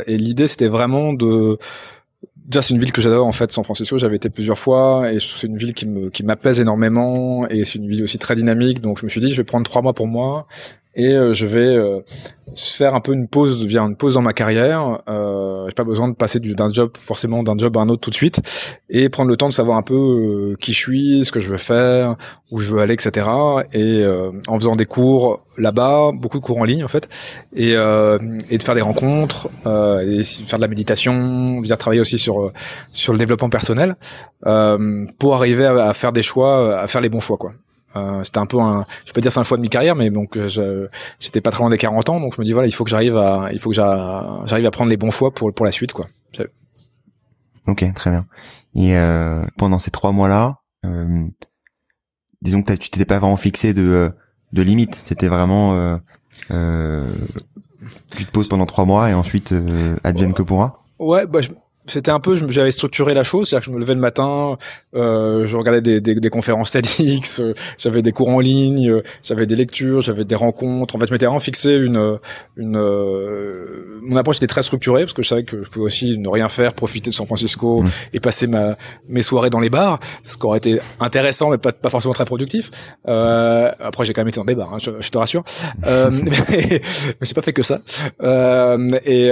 et 0.06 0.16
l'idée 0.16 0.46
c'était 0.46 0.68
vraiment 0.68 1.12
de 1.12 1.58
Déjà, 2.44 2.60
c'est 2.60 2.74
une 2.74 2.80
ville 2.80 2.92
que 2.92 3.00
j'adore 3.00 3.26
en 3.26 3.32
fait, 3.32 3.50
San 3.52 3.64
Francisco. 3.64 3.96
J'avais 3.98 4.16
été 4.16 4.28
plusieurs 4.28 4.58
fois 4.58 5.10
et 5.10 5.18
c'est 5.18 5.46
une 5.46 5.56
ville 5.56 5.72
qui 5.72 5.86
me 5.86 6.10
qui 6.10 6.22
m'apaise 6.24 6.60
énormément 6.60 7.46
et 7.48 7.64
c'est 7.64 7.78
une 7.78 7.88
ville 7.88 8.02
aussi 8.02 8.18
très 8.18 8.34
dynamique. 8.34 8.80
Donc, 8.80 8.98
je 8.98 9.04
me 9.04 9.08
suis 9.08 9.20
dit, 9.20 9.32
je 9.32 9.36
vais 9.36 9.44
prendre 9.44 9.64
trois 9.64 9.80
mois 9.80 9.94
pour 9.94 10.06
moi 10.06 10.46
et 10.96 11.12
euh, 11.12 11.34
je 11.34 11.46
vais 11.46 11.76
euh, 11.76 12.00
faire 12.56 12.94
un 12.94 13.00
peu 13.00 13.12
une 13.12 13.26
pause, 13.26 13.66
bien 13.66 13.86
une 13.86 13.96
pause 13.96 14.14
dans 14.14 14.22
ma 14.22 14.32
carrière. 14.32 15.02
Euh, 15.08 15.66
j'ai 15.66 15.74
pas 15.74 15.84
besoin 15.84 16.08
de 16.08 16.14
passer 16.14 16.40
d'un 16.40 16.72
job 16.72 16.90
forcément 16.96 17.42
d'un 17.42 17.58
job 17.58 17.76
à 17.76 17.80
un 17.80 17.88
autre 17.88 18.02
tout 18.02 18.10
de 18.10 18.14
suite 18.14 18.40
et 18.88 19.08
prendre 19.08 19.28
le 19.28 19.36
temps 19.36 19.48
de 19.48 19.54
savoir 19.54 19.76
un 19.76 19.82
peu 19.82 19.94
euh, 19.94 20.56
qui 20.56 20.72
je 20.72 20.78
suis, 20.78 21.24
ce 21.24 21.32
que 21.32 21.40
je 21.40 21.48
veux 21.48 21.56
faire, 21.56 22.16
où 22.50 22.58
je 22.58 22.74
veux 22.74 22.80
aller, 22.80 22.94
etc. 22.94 23.26
Et 23.72 24.04
en 24.46 24.56
faisant 24.56 24.76
des 24.76 24.86
cours 24.86 25.44
là-bas, 25.58 26.10
beaucoup 26.14 26.38
de 26.38 26.44
cours 26.44 26.58
en 26.58 26.64
ligne 26.64 26.84
en 26.84 26.88
fait, 26.88 27.08
et, 27.54 27.72
et 27.72 28.58
de 28.58 28.62
faire 28.62 28.74
des 28.74 28.80
rencontres, 28.80 29.48
et 29.66 30.22
faire 30.24 30.58
de 30.58 30.62
la 30.62 30.68
méditation, 30.68 31.60
bien 31.60 31.76
travailler 31.76 32.00
aussi 32.00 32.18
sur 32.18 32.52
sur 32.92 33.12
le 33.12 33.18
développement 33.18 33.50
personnel 33.50 33.96
pour 35.18 35.34
arriver 35.34 35.64
à, 35.64 35.88
à 35.88 35.92
faire 35.94 36.12
des 36.12 36.22
choix, 36.22 36.78
à 36.78 36.86
faire 36.86 37.00
les 37.00 37.08
bons 37.08 37.20
choix 37.20 37.36
quoi. 37.36 37.52
Euh, 37.96 38.22
c'était 38.24 38.38
un 38.38 38.46
peu 38.46 38.58
un, 38.58 38.84
je 39.06 39.12
peux 39.12 39.20
dire 39.20 39.30
c'est 39.32 39.40
un 39.40 39.44
choix 39.44 39.56
de 39.56 39.62
mi-carrière, 39.62 39.94
mais 39.94 40.10
donc 40.10 40.36
euh, 40.36 40.88
j'étais 41.20 41.40
pas 41.40 41.50
très 41.50 41.60
loin 41.60 41.70
des 41.70 41.78
40 41.78 42.08
ans, 42.08 42.20
donc 42.20 42.34
je 42.34 42.40
me 42.40 42.44
dis 42.44 42.52
voilà, 42.52 42.66
il 42.66 42.72
faut 42.72 42.84
que 42.84 42.90
j'arrive 42.90 43.16
à, 43.16 43.48
il 43.52 43.58
faut 43.58 43.70
que 43.70 43.76
j'arrive 43.76 44.66
à 44.66 44.70
prendre 44.70 44.90
les 44.90 44.96
bons 44.96 45.10
choix 45.10 45.32
pour 45.32 45.52
pour 45.52 45.64
la 45.64 45.72
suite 45.72 45.92
quoi. 45.92 46.06
Ok, 47.66 47.84
très 47.94 48.10
bien. 48.10 48.26
Et 48.74 48.96
euh, 48.96 49.42
pendant 49.56 49.78
ces 49.78 49.90
trois 49.90 50.12
mois-là, 50.12 50.58
euh, 50.84 51.24
disons 52.42 52.62
que 52.62 52.74
tu 52.74 52.90
t'étais 52.90 53.06
pas 53.06 53.18
vraiment 53.18 53.38
fixé 53.38 53.72
de 53.72 54.12
de 54.52 54.62
limite, 54.62 54.94
c'était 54.94 55.28
vraiment 55.28 55.98
euh, 56.50 57.06
tu 58.16 58.24
te 58.26 58.30
poses 58.30 58.48
pendant 58.48 58.66
trois 58.66 58.84
mois 58.84 59.10
et 59.10 59.14
ensuite 59.14 59.54
advienne 60.04 60.34
que 60.34 60.42
pourra. 60.42 60.74
Ouais, 60.98 61.26
bah 61.26 61.40
je, 61.40 61.50
c'était 61.86 62.10
un 62.10 62.20
peu, 62.20 62.34
j'avais 62.48 62.70
structuré 62.70 63.14
la 63.14 63.22
chose, 63.22 63.48
c'est-à-dire 63.48 63.66
que 63.66 63.72
je 63.72 63.76
me 63.76 63.80
levais 63.80 63.94
le 63.94 64.00
matin, 64.00 64.56
euh, 64.94 65.46
je 65.46 65.56
regardais 65.56 65.82
des, 65.82 66.00
des, 66.00 66.14
des 66.14 66.30
conférences 66.30 66.70
TEDx, 66.70 67.40
euh, 67.40 67.54
j'avais 67.78 68.00
des 68.00 68.12
cours 68.12 68.30
en 68.30 68.40
ligne, 68.40 68.90
euh, 68.90 69.02
j'avais 69.22 69.46
des 69.46 69.54
lectures, 69.54 70.00
j'avais 70.00 70.24
des 70.24 70.34
rencontres. 70.34 70.96
En 70.96 70.98
fait, 70.98 71.06
je 71.06 71.12
m'étais 71.12 71.26
vraiment 71.26 71.40
fixé 71.40 71.76
une, 71.76 72.18
une, 72.56 72.76
euh, 72.76 74.00
mon 74.02 74.16
approche 74.16 74.36
était 74.38 74.46
très 74.46 74.62
structurée 74.62 75.02
parce 75.02 75.12
que 75.12 75.22
je 75.22 75.28
savais 75.28 75.44
que 75.44 75.62
je 75.62 75.70
pouvais 75.70 75.86
aussi 75.86 76.16
ne 76.18 76.28
rien 76.28 76.48
faire, 76.48 76.72
profiter 76.72 77.10
de 77.10 77.14
San 77.14 77.26
Francisco 77.26 77.82
mmh. 77.82 77.88
et 78.14 78.20
passer 78.20 78.46
ma, 78.46 78.76
mes 79.08 79.22
soirées 79.22 79.50
dans 79.50 79.60
les 79.60 79.70
bars, 79.70 80.00
ce 80.22 80.38
qui 80.38 80.46
aurait 80.46 80.58
été 80.58 80.80
intéressant 81.00 81.50
mais 81.50 81.58
pas, 81.58 81.72
pas 81.72 81.90
forcément 81.90 82.14
très 82.14 82.24
productif. 82.24 82.70
Euh, 83.08 83.70
après, 83.80 84.06
j'ai 84.06 84.14
quand 84.14 84.22
même 84.22 84.28
été 84.28 84.40
dans 84.40 84.46
des 84.46 84.54
bars, 84.54 84.72
hein, 84.72 84.78
je, 84.80 84.90
je, 85.00 85.10
te 85.10 85.18
rassure, 85.18 85.44
euh, 85.86 86.10
mais, 86.10 86.30
mais 86.50 86.80
j'ai 87.20 87.34
pas 87.34 87.42
fait 87.42 87.52
que 87.52 87.62
ça. 87.62 87.80
et, 89.04 89.30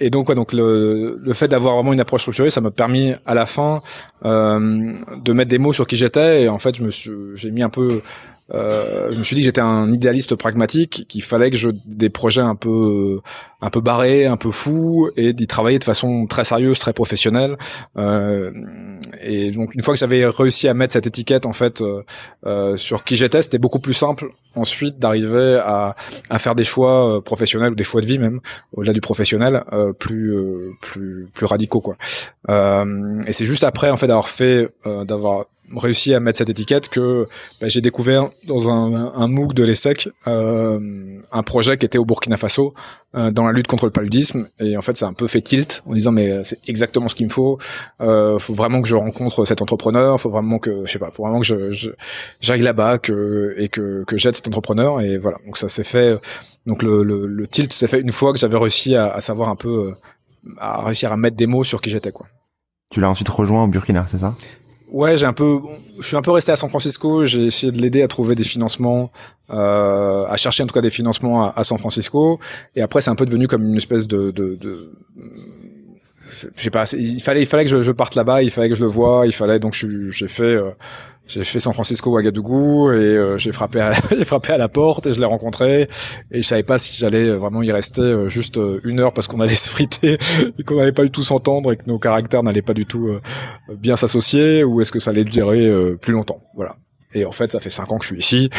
et 0.00 0.10
donc, 0.10 0.28
ouais, 0.28 0.34
donc 0.34 0.52
le, 0.52 1.18
le 1.22 1.32
fait 1.32 1.48
d'avoir 1.48 1.85
une 1.92 2.00
approche 2.00 2.22
structurée, 2.22 2.50
ça 2.50 2.60
m'a 2.60 2.70
permis 2.70 3.14
à 3.26 3.34
la 3.34 3.46
fin 3.46 3.82
euh, 4.24 4.92
de 5.16 5.32
mettre 5.32 5.50
des 5.50 5.58
mots 5.58 5.72
sur 5.72 5.86
qui 5.86 5.96
j'étais. 5.96 6.44
Et 6.44 6.48
en 6.48 6.58
fait 6.58 6.76
je 6.76 6.82
me 6.82 6.90
suis 6.90 7.12
j'ai 7.34 7.50
mis 7.50 7.62
un 7.62 7.70
peu 7.70 8.02
euh, 8.54 9.12
je 9.12 9.18
me 9.18 9.24
suis 9.24 9.34
dit 9.34 9.42
que 9.42 9.46
j'étais 9.46 9.60
un 9.60 9.90
idéaliste 9.90 10.36
pragmatique, 10.36 11.06
qu'il 11.08 11.22
fallait 11.22 11.50
que 11.50 11.56
je 11.56 11.70
des 11.84 12.10
projets 12.10 12.42
un 12.42 12.54
peu 12.54 13.20
un 13.60 13.70
peu 13.70 13.80
barrés, 13.80 14.26
un 14.26 14.36
peu 14.36 14.50
fous, 14.50 15.10
et 15.16 15.32
d'y 15.32 15.46
travailler 15.46 15.78
de 15.78 15.84
façon 15.84 16.26
très 16.26 16.44
sérieuse, 16.44 16.78
très 16.78 16.92
professionnelle. 16.92 17.56
Euh, 17.96 18.52
et 19.22 19.50
donc 19.50 19.74
une 19.74 19.82
fois 19.82 19.94
que 19.94 20.00
j'avais 20.00 20.26
réussi 20.26 20.68
à 20.68 20.74
mettre 20.74 20.92
cette 20.92 21.06
étiquette 21.06 21.46
en 21.46 21.52
fait 21.52 21.80
euh, 21.80 22.02
euh 22.44 22.76
sur 22.76 23.02
qui 23.04 23.16
j'étais, 23.16 23.42
c'était 23.42 23.58
beaucoup 23.58 23.78
plus 23.78 23.94
simple 23.94 24.30
ensuite 24.54 24.98
d'arriver 24.98 25.60
à, 25.64 25.96
à 26.30 26.38
faire 26.38 26.54
des 26.54 26.64
choix 26.64 27.16
euh, 27.16 27.20
professionnels 27.20 27.72
ou 27.72 27.74
des 27.74 27.84
choix 27.84 28.00
de 28.00 28.06
vie 28.06 28.18
même 28.18 28.40
au-delà 28.72 28.92
du 28.92 29.00
professionnel 29.00 29.64
plus 29.98 30.36
plus 30.82 31.28
plus 31.32 31.46
radicaux 31.46 31.80
quoi. 31.80 31.96
et 32.48 33.32
c'est 33.32 33.44
juste 33.44 33.64
après 33.64 33.90
en 33.90 33.96
fait 33.96 34.06
d'avoir 34.06 34.28
fait 34.28 34.68
d'avoir 34.84 35.46
réussi 35.74 36.14
à 36.14 36.20
mettre 36.20 36.38
cette 36.38 36.50
étiquette 36.50 36.88
que 36.88 37.26
bah, 37.60 37.68
j'ai 37.68 37.80
découvert 37.80 38.30
dans 38.46 38.68
un, 38.68 39.12
un 39.14 39.26
MOOC 39.26 39.52
de 39.54 39.64
l'ESSEC 39.64 40.08
euh, 40.26 41.20
un 41.32 41.42
projet 41.42 41.76
qui 41.78 41.86
était 41.86 41.98
au 41.98 42.04
Burkina 42.04 42.36
Faso 42.36 42.74
euh, 43.14 43.30
dans 43.30 43.44
la 43.44 43.52
lutte 43.52 43.66
contre 43.66 43.86
le 43.86 43.90
paludisme. 43.90 44.48
Et 44.60 44.76
en 44.76 44.80
fait 44.82 44.96
ça 44.96 45.06
a 45.06 45.08
un 45.08 45.12
peu 45.12 45.26
fait 45.26 45.40
tilt 45.40 45.82
en 45.86 45.94
disant 45.94 46.12
mais 46.12 46.44
c'est 46.44 46.60
exactement 46.68 47.08
ce 47.08 47.14
qu'il 47.14 47.26
me 47.26 47.32
faut. 47.32 47.58
Euh, 48.00 48.38
faut 48.38 48.52
vraiment 48.54 48.80
que 48.82 48.88
je 48.88 48.94
rencontre 48.96 49.44
cet 49.44 49.62
entrepreneur. 49.62 50.20
Faut 50.20 50.30
vraiment 50.30 50.58
que 50.58 50.84
je 50.84 50.92
sais 50.92 50.98
pas 50.98 51.10
faut 51.10 51.24
vraiment 51.24 51.40
que 51.40 51.70
je 51.70 51.90
j'aille 52.40 52.62
là-bas 52.62 52.96
et 52.96 53.68
que 53.68 54.04
que 54.06 54.16
j'aide 54.16 54.36
cet 54.36 54.46
entrepreneur. 54.48 55.00
Et 55.00 55.18
voilà. 55.18 55.38
Donc 55.44 55.56
ça 55.56 55.68
s'est 55.68 55.84
fait 55.84 56.18
donc 56.66 56.82
le, 56.82 57.02
le, 57.02 57.22
le 57.26 57.46
tilt 57.46 57.72
s'est 57.72 57.86
fait 57.86 58.00
une 58.00 58.12
fois 58.12 58.32
que 58.32 58.38
j'avais 58.38 58.58
réussi 58.58 58.94
à, 58.96 59.12
à 59.12 59.20
savoir 59.20 59.48
un 59.48 59.56
peu 59.56 59.68
euh, 59.68 59.94
à 60.58 60.84
réussir 60.84 61.12
à 61.12 61.16
mettre 61.16 61.36
des 61.36 61.46
mots 61.46 61.64
sur 61.64 61.80
qui 61.80 61.90
j'étais 61.90 62.12
quoi. 62.12 62.26
Tu 62.90 63.00
l'as 63.00 63.10
ensuite 63.10 63.28
rejoint 63.28 63.64
au 63.64 63.68
Burkina 63.68 64.06
c'est 64.08 64.18
ça? 64.18 64.34
Ouais, 64.88 65.18
j'ai 65.18 65.26
un 65.26 65.32
peu, 65.32 65.60
je 65.98 66.06
suis 66.06 66.16
un 66.16 66.22
peu 66.22 66.30
resté 66.30 66.52
à 66.52 66.56
San 66.56 66.68
Francisco. 66.68 67.26
J'ai 67.26 67.46
essayé 67.46 67.72
de 67.72 67.80
l'aider 67.80 68.02
à 68.02 68.08
trouver 68.08 68.34
des 68.34 68.44
financements, 68.44 69.10
euh, 69.50 70.24
à 70.26 70.36
chercher 70.36 70.62
en 70.62 70.66
tout 70.66 70.74
cas 70.74 70.80
des 70.80 70.90
financements 70.90 71.44
à, 71.44 71.54
à 71.56 71.64
San 71.64 71.78
Francisco. 71.78 72.38
Et 72.76 72.82
après, 72.82 73.00
c'est 73.00 73.10
un 73.10 73.16
peu 73.16 73.26
devenu 73.26 73.48
comme 73.48 73.66
une 73.68 73.76
espèce 73.76 74.06
de, 74.06 74.30
de, 74.30 74.54
de 74.54 74.92
je 76.56 76.70
pas, 76.70 76.84
il 76.92 77.20
fallait, 77.20 77.42
il 77.42 77.46
fallait 77.46 77.64
que 77.64 77.70
je, 77.70 77.82
je 77.82 77.92
parte 77.92 78.14
là-bas, 78.14 78.42
il 78.42 78.50
fallait 78.50 78.68
que 78.68 78.74
je 78.74 78.82
le 78.82 78.90
vois, 78.90 79.26
il 79.26 79.32
fallait 79.32 79.58
donc 79.58 79.74
j'ai 79.74 80.28
fait, 80.28 80.42
euh, 80.42 80.70
j'ai 81.26 81.44
fait 81.44 81.60
San 81.60 81.72
Francisco 81.72 82.10
Ouagadougou 82.10 82.90
et 82.90 82.94
euh, 82.94 83.38
j'ai 83.38 83.52
frappé, 83.52 83.80
à, 83.80 83.92
j'ai 84.10 84.24
frappé 84.24 84.52
à 84.52 84.58
la 84.58 84.68
porte 84.68 85.06
et 85.06 85.12
je 85.12 85.20
l'ai 85.20 85.26
rencontré 85.26 85.88
et 86.32 86.42
je 86.42 86.46
savais 86.46 86.62
pas 86.62 86.78
si 86.78 86.96
j'allais 86.96 87.30
vraiment 87.30 87.62
y 87.62 87.72
rester 87.72 88.02
euh, 88.02 88.28
juste 88.28 88.58
une 88.84 89.00
heure 89.00 89.12
parce 89.12 89.28
qu'on 89.28 89.40
allait 89.40 89.54
se 89.56 89.68
friter 89.68 90.18
et 90.58 90.62
qu'on 90.62 90.76
n'allait 90.76 90.92
pas 90.92 91.04
du 91.04 91.10
tout 91.10 91.22
s'entendre 91.22 91.72
et 91.72 91.76
que 91.76 91.84
nos 91.86 91.98
caractères 91.98 92.42
n'allaient 92.42 92.62
pas 92.62 92.74
du 92.74 92.86
tout 92.86 93.10
bien 93.76 93.96
s'associer 93.96 94.64
ou 94.64 94.80
est-ce 94.80 94.92
que 94.92 94.98
ça 94.98 95.10
allait 95.10 95.24
durer 95.24 95.72
plus 96.00 96.12
longtemps, 96.12 96.42
voilà. 96.54 96.76
Et 97.16 97.24
en 97.24 97.32
fait, 97.32 97.52
ça 97.52 97.60
fait 97.60 97.70
cinq 97.70 97.90
ans 97.90 97.96
que 97.96 98.04
je 98.04 98.08
suis 98.10 98.18
ici. 98.18 98.50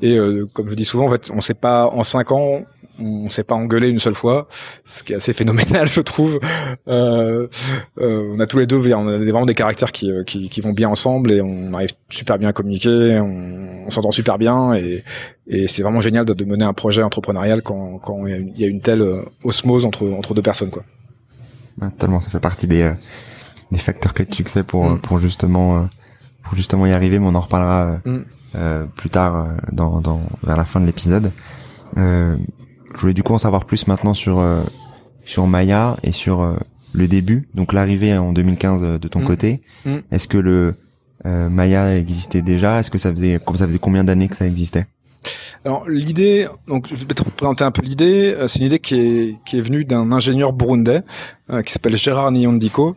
Et 0.00 0.16
euh, 0.16 0.48
comme 0.54 0.68
je 0.68 0.74
dis 0.74 0.86
souvent, 0.86 1.06
en 1.06 1.10
fait, 1.10 1.30
on 1.30 1.42
sait 1.42 1.52
pas 1.52 1.88
en 1.88 2.04
cinq 2.04 2.32
ans, 2.32 2.60
on 2.98 3.28
s'est 3.28 3.44
pas 3.44 3.54
engueulé 3.54 3.90
une 3.90 3.98
seule 3.98 4.14
fois, 4.14 4.48
ce 4.50 5.02
qui 5.02 5.12
est 5.12 5.16
assez 5.16 5.34
phénoménal, 5.34 5.86
je 5.86 6.00
trouve. 6.00 6.40
Euh, 6.88 7.46
euh, 8.00 8.32
on 8.34 8.40
a 8.40 8.46
tous 8.46 8.58
les 8.58 8.66
deux, 8.66 8.78
on 8.94 9.08
a 9.08 9.18
vraiment 9.18 9.44
des 9.44 9.54
caractères 9.54 9.92
qui, 9.92 10.10
qui, 10.26 10.48
qui, 10.48 10.60
vont 10.62 10.72
bien 10.72 10.88
ensemble 10.88 11.32
et 11.32 11.42
on 11.42 11.74
arrive 11.74 11.90
super 12.08 12.38
bien 12.38 12.48
à 12.48 12.52
communiquer, 12.54 13.20
on, 13.20 13.84
on 13.86 13.90
s'entend 13.90 14.10
super 14.10 14.38
bien 14.38 14.72
et, 14.72 15.04
et 15.46 15.68
c'est 15.68 15.82
vraiment 15.82 16.00
génial 16.00 16.24
de, 16.24 16.32
de, 16.32 16.44
mener 16.46 16.64
un 16.64 16.72
projet 16.72 17.02
entrepreneurial 17.02 17.62
quand, 17.62 17.98
quand 17.98 18.24
il 18.26 18.58
y 18.58 18.64
a 18.64 18.68
une 18.68 18.80
telle 18.80 19.04
osmose 19.44 19.84
entre, 19.84 20.08
entre 20.08 20.32
deux 20.32 20.42
personnes, 20.42 20.70
quoi. 20.70 20.82
Ouais, 21.80 21.88
tellement, 21.98 22.22
ça 22.22 22.30
fait 22.30 22.40
partie 22.40 22.66
des, 22.66 22.90
des 23.70 23.78
facteurs 23.78 24.14
clés 24.14 24.24
de 24.24 24.34
succès 24.34 24.62
pour, 24.64 24.88
mm. 24.88 25.00
pour 25.00 25.20
justement 25.20 25.88
pour 26.48 26.56
justement 26.56 26.86
y 26.86 26.92
arriver, 26.92 27.18
mais 27.18 27.26
on 27.26 27.34
en 27.34 27.40
reparlera 27.40 27.98
mm. 28.04 28.16
euh, 28.54 28.84
plus 28.96 29.10
tard 29.10 29.48
dans, 29.70 30.00
dans, 30.00 30.22
vers 30.42 30.56
la 30.56 30.64
fin 30.64 30.80
de 30.80 30.86
l'épisode. 30.86 31.30
Euh, 31.98 32.36
je 32.94 33.00
voulais 33.00 33.14
du 33.14 33.22
coup 33.22 33.34
en 33.34 33.38
savoir 33.38 33.64
plus 33.64 33.86
maintenant 33.86 34.14
sur 34.14 34.38
euh, 34.38 34.62
sur 35.24 35.46
Maya 35.46 35.96
et 36.02 36.12
sur 36.12 36.42
euh, 36.42 36.56
le 36.92 37.06
début, 37.06 37.48
donc 37.54 37.72
l'arrivée 37.72 38.16
en 38.16 38.32
2015 38.32 38.80
euh, 38.82 38.98
de 38.98 39.08
ton 39.08 39.20
mmh. 39.20 39.24
côté. 39.24 39.62
Mmh. 39.84 39.96
Est-ce 40.10 40.28
que 40.28 40.38
le 40.38 40.74
Maya 41.24 41.98
existait 41.98 42.42
déjà? 42.42 42.78
Est-ce 42.78 42.90
que 42.90 42.98
ça 42.98 43.10
faisait 43.10 43.40
ça 43.56 43.66
faisait 43.66 43.78
combien 43.78 44.04
d'années 44.04 44.28
que 44.28 44.36
ça 44.36 44.46
existait? 44.46 44.86
Alors 45.64 45.88
l'idée, 45.88 46.46
donc 46.68 46.86
je 46.88 46.94
vais 46.94 47.12
te 47.12 47.22
présenter 47.24 47.64
un 47.64 47.72
peu 47.72 47.82
l'idée. 47.82 48.34
C'est 48.46 48.60
une 48.60 48.66
idée 48.66 48.78
qui 48.78 48.94
est 48.94 49.36
qui 49.44 49.58
est 49.58 49.60
venue 49.60 49.84
d'un 49.84 50.12
ingénieur 50.12 50.52
burundais 50.52 51.02
qui 51.66 51.72
s'appelle 51.72 51.96
Gérard 51.96 52.30
Nyondiko. 52.30 52.96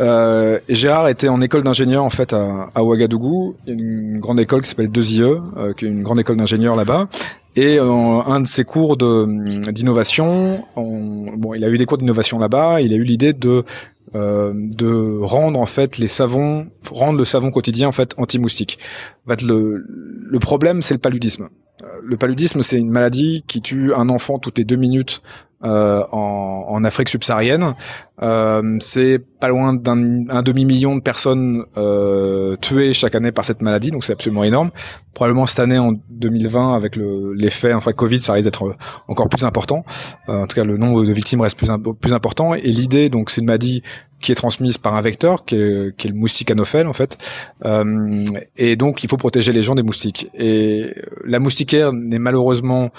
Euh, 0.00 0.58
Gérard 0.68 1.08
était 1.08 1.28
en 1.28 1.40
école 1.40 1.62
d'ingénieur 1.62 2.04
en 2.04 2.10
fait 2.10 2.32
à, 2.32 2.82
Ouagadougou. 2.82 3.56
Il 3.66 3.68
y 3.68 3.72
a 3.72 3.74
une 3.74 4.18
grande 4.18 4.40
école 4.40 4.62
qui 4.62 4.68
s'appelle 4.68 4.90
2IE, 4.90 5.22
euh, 5.22 5.72
qui 5.74 5.84
est 5.84 5.88
une 5.88 6.02
grande 6.02 6.20
école 6.20 6.36
d'ingénieurs 6.36 6.76
là-bas. 6.76 7.08
Et 7.54 7.78
en 7.80 8.26
un 8.26 8.40
de 8.40 8.46
ses 8.46 8.64
cours 8.64 8.96
d'innovation, 8.96 10.56
bon, 10.74 11.52
il 11.54 11.62
a 11.64 11.68
eu 11.68 11.76
des 11.76 11.84
cours 11.84 11.98
d'innovation 11.98 12.38
là-bas. 12.38 12.80
Il 12.80 12.94
a 12.94 12.96
eu 12.96 13.02
l'idée 13.02 13.34
de 13.34 13.64
euh, 14.14 14.52
de 14.54 15.18
rendre 15.22 15.58
en 15.58 15.64
fait 15.64 15.96
les 15.96 16.06
savons, 16.06 16.66
rendre 16.90 17.18
le 17.18 17.24
savon 17.24 17.50
quotidien 17.50 17.88
en 17.88 17.92
fait 17.92 18.14
anti-moustique. 18.18 18.78
En 19.26 19.30
fait, 19.30 19.40
le, 19.40 19.86
le 19.88 20.38
problème 20.38 20.82
c'est 20.82 20.92
le 20.92 21.00
paludisme. 21.00 21.48
Euh, 21.82 21.86
le 22.04 22.18
paludisme 22.18 22.62
c'est 22.62 22.78
une 22.78 22.90
maladie 22.90 23.42
qui 23.46 23.62
tue 23.62 23.94
un 23.94 24.10
enfant 24.10 24.38
toutes 24.38 24.58
les 24.58 24.64
deux 24.64 24.76
minutes 24.76 25.22
euh, 25.64 26.04
en, 26.12 26.66
en, 26.68 26.84
Afrique 26.84 27.08
subsaharienne. 27.08 27.74
Euh, 28.22 28.76
c'est 28.80 29.18
pas 29.18 29.48
loin 29.48 29.74
d'un 29.74 30.42
demi-million 30.42 30.94
de 30.96 31.00
personnes 31.00 31.64
euh, 31.76 32.56
tuées 32.60 32.92
chaque 32.94 33.14
année 33.14 33.32
par 33.32 33.44
cette 33.44 33.62
maladie, 33.62 33.90
donc 33.90 34.04
c'est 34.04 34.12
absolument 34.12 34.44
énorme. 34.44 34.70
Probablement 35.14 35.46
cette 35.46 35.58
année, 35.58 35.78
en 35.78 35.92
2020, 36.10 36.74
avec 36.74 36.96
l'effet 36.96 37.74
enfin 37.74 37.92
Covid, 37.92 38.22
ça 38.22 38.32
risque 38.34 38.44
d'être 38.44 38.76
encore 39.08 39.28
plus 39.28 39.44
important. 39.44 39.84
Euh, 40.28 40.42
en 40.42 40.46
tout 40.46 40.54
cas, 40.54 40.64
le 40.64 40.76
nombre 40.76 41.04
de 41.04 41.12
victimes 41.12 41.40
reste 41.40 41.58
plus, 41.58 41.68
plus 42.00 42.12
important. 42.12 42.54
Et 42.54 42.60
l'idée, 42.60 43.08
donc, 43.08 43.30
c'est 43.30 43.40
une 43.40 43.48
maladie 43.48 43.82
qui 44.20 44.30
est 44.30 44.36
transmise 44.36 44.78
par 44.78 44.94
un 44.94 45.00
vecteur, 45.00 45.44
qui 45.44 45.56
est, 45.56 45.96
qui 45.96 46.06
est 46.06 46.10
le 46.10 46.16
moustique 46.16 46.50
anophèle 46.50 46.86
en 46.86 46.92
fait. 46.92 47.18
Euh, 47.64 48.24
et 48.56 48.76
donc, 48.76 49.02
il 49.02 49.10
faut 49.10 49.16
protéger 49.16 49.52
les 49.52 49.62
gens 49.62 49.74
des 49.74 49.82
moustiques. 49.82 50.28
Et 50.34 50.94
la 51.24 51.40
moustiquaire 51.40 51.92
n'est 51.92 52.20
malheureusement 52.20 52.90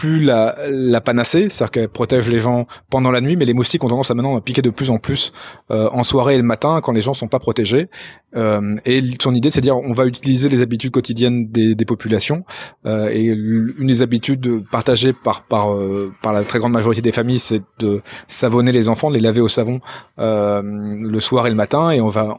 plus 0.00 0.22
la, 0.22 1.00
panacée, 1.02 1.50
c'est-à-dire 1.50 1.70
qu'elle 1.72 1.88
protège 1.90 2.30
les 2.30 2.40
gens 2.40 2.66
pendant 2.88 3.10
la 3.10 3.20
nuit, 3.20 3.36
mais 3.36 3.44
les 3.44 3.52
moustiques 3.52 3.84
ont 3.84 3.88
tendance 3.88 4.10
à 4.10 4.14
maintenant 4.14 4.34
à 4.34 4.40
piquer 4.40 4.62
de 4.62 4.70
plus 4.70 4.88
en 4.88 4.96
plus 4.96 5.30
euh, 5.70 5.90
en 5.92 6.02
soirée 6.02 6.36
et 6.36 6.38
le 6.38 6.42
matin 6.42 6.80
quand 6.82 6.92
les 6.92 7.02
gens 7.02 7.12
sont 7.12 7.28
pas 7.28 7.38
protégés. 7.38 7.88
Euh, 8.34 8.72
et 8.86 9.02
son 9.20 9.34
idée, 9.34 9.50
c'est 9.50 9.60
de 9.60 9.64
dire 9.64 9.76
on 9.76 9.92
va 9.92 10.06
utiliser 10.06 10.48
les 10.48 10.62
habitudes 10.62 10.90
quotidiennes 10.90 11.48
des, 11.50 11.76
populations 11.84 12.44
euh, 12.86 13.10
et 13.10 13.24
une 13.24 13.86
des 13.86 14.00
habitudes 14.00 14.64
partagées 14.70 15.12
par 15.12 15.76
la 16.24 16.44
très 16.44 16.60
grande 16.60 16.72
majorité 16.72 17.02
des 17.02 17.12
familles, 17.12 17.38
c'est 17.38 17.62
de 17.78 18.00
savonner 18.26 18.72
les 18.72 18.88
enfants, 18.88 19.10
de 19.10 19.16
les 19.16 19.20
laver 19.20 19.42
au 19.42 19.48
savon 19.48 19.80
le 20.16 21.20
soir 21.20 21.46
et 21.46 21.50
le 21.50 21.56
matin, 21.56 21.90
et 21.90 22.00
on 22.00 22.08
va 22.08 22.38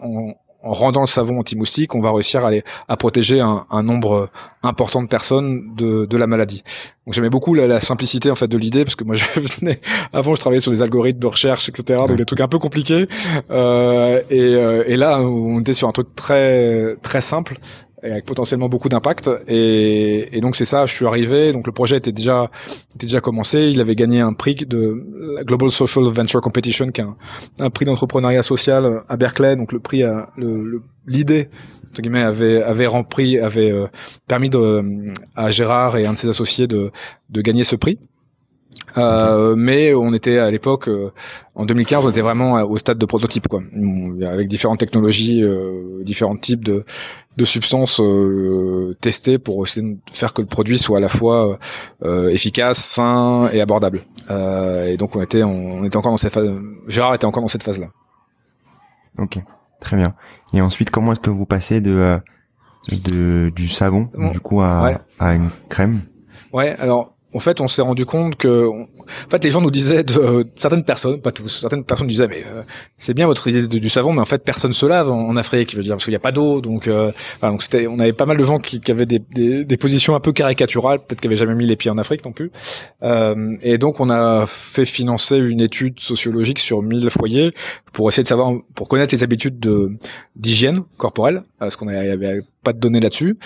en 0.63 0.73
rendant 0.73 1.01
le 1.01 1.07
savon 1.07 1.39
anti-moustique, 1.39 1.95
on 1.95 2.01
va 2.01 2.11
réussir 2.11 2.45
à, 2.45 2.51
à 2.87 2.97
protéger 2.97 3.39
un, 3.39 3.65
un, 3.69 3.83
nombre 3.83 4.29
important 4.63 5.01
de 5.01 5.07
personnes 5.07 5.73
de, 5.75 6.05
de 6.05 6.17
la 6.17 6.27
maladie. 6.27 6.63
Donc 7.05 7.15
j'aimais 7.15 7.29
beaucoup 7.29 7.55
la, 7.55 7.65
la, 7.65 7.81
simplicité 7.81 8.29
en 8.29 8.35
fait 8.35 8.47
de 8.47 8.57
l'idée 8.57 8.83
parce 8.83 8.95
que 8.95 9.03
moi 9.03 9.15
je 9.35 9.39
venais 9.39 9.79
avant 10.13 10.35
je 10.35 10.39
travaillais 10.39 10.61
sur 10.61 10.71
des 10.71 10.81
algorithmes 10.81 11.19
de 11.19 11.27
recherche 11.27 11.67
etc 11.67 11.99
donc 12.07 12.17
des 12.17 12.25
trucs 12.25 12.41
un 12.41 12.47
peu 12.47 12.59
compliqués. 12.59 13.07
Euh, 13.49 14.21
et, 14.29 14.39
euh, 14.39 14.83
et, 14.85 14.97
là 14.97 15.19
on 15.21 15.59
était 15.59 15.73
sur 15.73 15.87
un 15.87 15.91
truc 15.91 16.13
très 16.15 16.95
très 17.01 17.21
simple 17.21 17.55
et 18.03 18.11
avec 18.11 18.25
potentiellement 18.25 18.69
beaucoup 18.69 18.89
d'impact. 18.89 19.29
Et, 19.47 20.39
donc 20.41 20.55
c'est 20.55 20.65
ça, 20.65 20.85
je 20.85 20.93
suis 20.93 21.05
arrivé, 21.05 21.53
donc 21.53 21.67
le 21.67 21.71
projet 21.71 21.97
était 21.97 22.11
déjà 22.11 22.49
était 22.95 23.05
déjà 23.05 23.21
commencé. 23.21 23.69
Il 23.71 23.81
avait 23.81 23.95
gagné 23.95 24.21
un 24.21 24.33
prix 24.33 24.55
de 24.55 25.05
la 25.35 25.43
Global 25.43 25.69
Social 25.69 26.05
Venture 26.05 26.41
Competition, 26.41 26.91
qui 26.91 27.01
est 27.01 27.05
un, 27.59 27.69
prix 27.69 27.85
d'entrepreneuriat 27.85 28.43
social 28.43 29.03
à 29.07 29.17
Berkeley. 29.17 29.55
Donc 29.55 29.71
le 29.71 29.79
prix, 29.79 30.03
l'idée 31.07 31.49
entre 31.89 32.01
guillemets 32.01 32.23
avait 32.23 32.61
avait 32.61 32.87
rempli, 32.87 33.37
avait 33.37 33.71
euh, 33.71 33.87
permis 34.27 34.49
à 35.35 35.51
Gérard 35.51 35.97
et 35.97 36.05
un 36.05 36.13
de 36.13 36.17
ses 36.17 36.29
associés 36.29 36.67
de 36.67 36.91
de 37.29 37.41
gagner 37.41 37.63
ce 37.63 37.75
prix. 37.75 37.99
Euh, 38.97 39.55
mais 39.55 39.93
on 39.93 40.13
était 40.13 40.37
à 40.37 40.51
l'époque, 40.51 40.89
euh, 40.89 41.11
en 41.55 41.65
2015, 41.65 42.05
on 42.05 42.09
était 42.09 42.21
vraiment 42.21 42.53
au 42.63 42.77
stade 42.77 42.97
de 42.97 43.05
prototype, 43.05 43.47
quoi, 43.47 43.61
avec 44.27 44.47
différentes 44.47 44.79
technologies, 44.79 45.43
euh, 45.43 46.03
différents 46.03 46.35
types 46.35 46.63
de, 46.63 46.83
de 47.37 47.45
substances 47.45 48.01
euh, 48.01 48.95
testées 48.99 49.37
pour 49.37 49.65
essayer 49.65 49.85
de 49.87 49.97
faire 50.11 50.33
que 50.33 50.41
le 50.41 50.47
produit 50.47 50.77
soit 50.77 50.97
à 50.97 51.01
la 51.01 51.09
fois 51.09 51.57
efficace, 52.29 52.79
sain 52.79 53.49
et 53.53 53.61
abordable. 53.61 54.01
et 54.29 54.97
donc 54.97 55.15
on 55.15 55.21
était, 55.21 55.43
on, 55.43 55.83
était 55.85 55.97
encore 55.97 56.11
dans 56.11 56.17
cette 56.17 56.33
phase. 56.33 56.49
Gérard 56.87 57.15
était 57.15 57.25
encore 57.25 57.41
dans 57.41 57.47
cette 57.49 57.63
phase-là. 57.63 57.87
Ok, 59.17 59.39
très 59.79 59.95
bien. 59.95 60.15
Et 60.53 60.61
ensuite, 60.61 60.89
comment 60.89 61.13
est-ce 61.13 61.19
que 61.19 61.29
vous 61.29 61.45
passez 61.45 61.79
de, 61.79 62.19
de 63.09 63.51
du 63.55 63.69
savon, 63.69 64.09
du 64.31 64.39
coup, 64.39 64.61
à, 64.61 64.91
à 65.19 65.33
une 65.33 65.49
crème? 65.69 66.01
Ouais, 66.51 66.75
alors 66.79 67.10
en 67.33 67.39
fait, 67.39 67.61
on 67.61 67.67
s'est 67.67 67.81
rendu 67.81 68.05
compte 68.05 68.35
que, 68.35 68.67
en 68.67 68.87
fait, 69.29 69.43
les 69.43 69.51
gens 69.51 69.61
nous 69.61 69.71
disaient, 69.71 70.03
de, 70.03 70.45
certaines 70.55 70.83
personnes, 70.83 71.21
pas 71.21 71.31
tous, 71.31 71.47
certaines 71.47 71.83
personnes 71.83 72.07
disaient, 72.07 72.27
mais 72.27 72.43
euh, 72.45 72.61
c'est 72.97 73.13
bien 73.13 73.25
votre 73.25 73.47
idée 73.47 73.67
du 73.67 73.89
savon, 73.89 74.13
mais 74.13 74.21
en 74.21 74.25
fait, 74.25 74.43
personne 74.43 74.73
se 74.73 74.85
lave 74.85 75.09
en, 75.09 75.35
Afrique, 75.37 75.71
je 75.71 75.77
veux 75.77 75.83
dire, 75.83 75.93
parce 75.93 76.03
qu'il 76.03 76.11
n'y 76.11 76.17
a 76.17 76.19
pas 76.19 76.33
d'eau, 76.33 76.61
donc, 76.61 76.87
euh, 76.87 77.11
enfin, 77.37 77.51
donc 77.51 77.63
c'était, 77.63 77.87
on 77.87 77.99
avait 77.99 78.13
pas 78.13 78.25
mal 78.25 78.37
de 78.37 78.43
gens 78.43 78.59
qui, 78.59 78.81
qui 78.81 78.91
avaient 78.91 79.05
des, 79.05 79.19
des, 79.19 79.63
des, 79.63 79.77
positions 79.77 80.13
un 80.13 80.19
peu 80.19 80.33
caricaturales, 80.33 80.99
peut-être 80.99 81.21
qu'ils 81.21 81.29
n'avaient 81.29 81.39
jamais 81.39 81.55
mis 81.55 81.65
les 81.65 81.77
pieds 81.77 81.89
en 81.89 81.97
Afrique 81.97 82.25
non 82.25 82.33
plus, 82.33 82.51
euh, 83.03 83.55
et 83.63 83.77
donc 83.77 83.99
on 83.99 84.09
a 84.09 84.45
fait 84.45 84.85
financer 84.85 85.37
une 85.37 85.61
étude 85.61 85.99
sociologique 85.99 86.59
sur 86.59 86.81
1000 86.81 87.09
foyers 87.09 87.51
pour 87.93 88.09
essayer 88.09 88.23
de 88.23 88.27
savoir, 88.27 88.53
pour 88.75 88.87
connaître 88.87 89.15
les 89.15 89.23
habitudes 89.23 89.59
de 89.59 89.91
d'hygiène 90.35 90.79
corporelle, 90.97 91.43
parce 91.59 91.75
qu'on 91.75 91.87
avait 91.87 92.39
pas 92.63 92.73
de 92.73 92.79
données 92.79 92.99
là-dessus. 92.99 93.37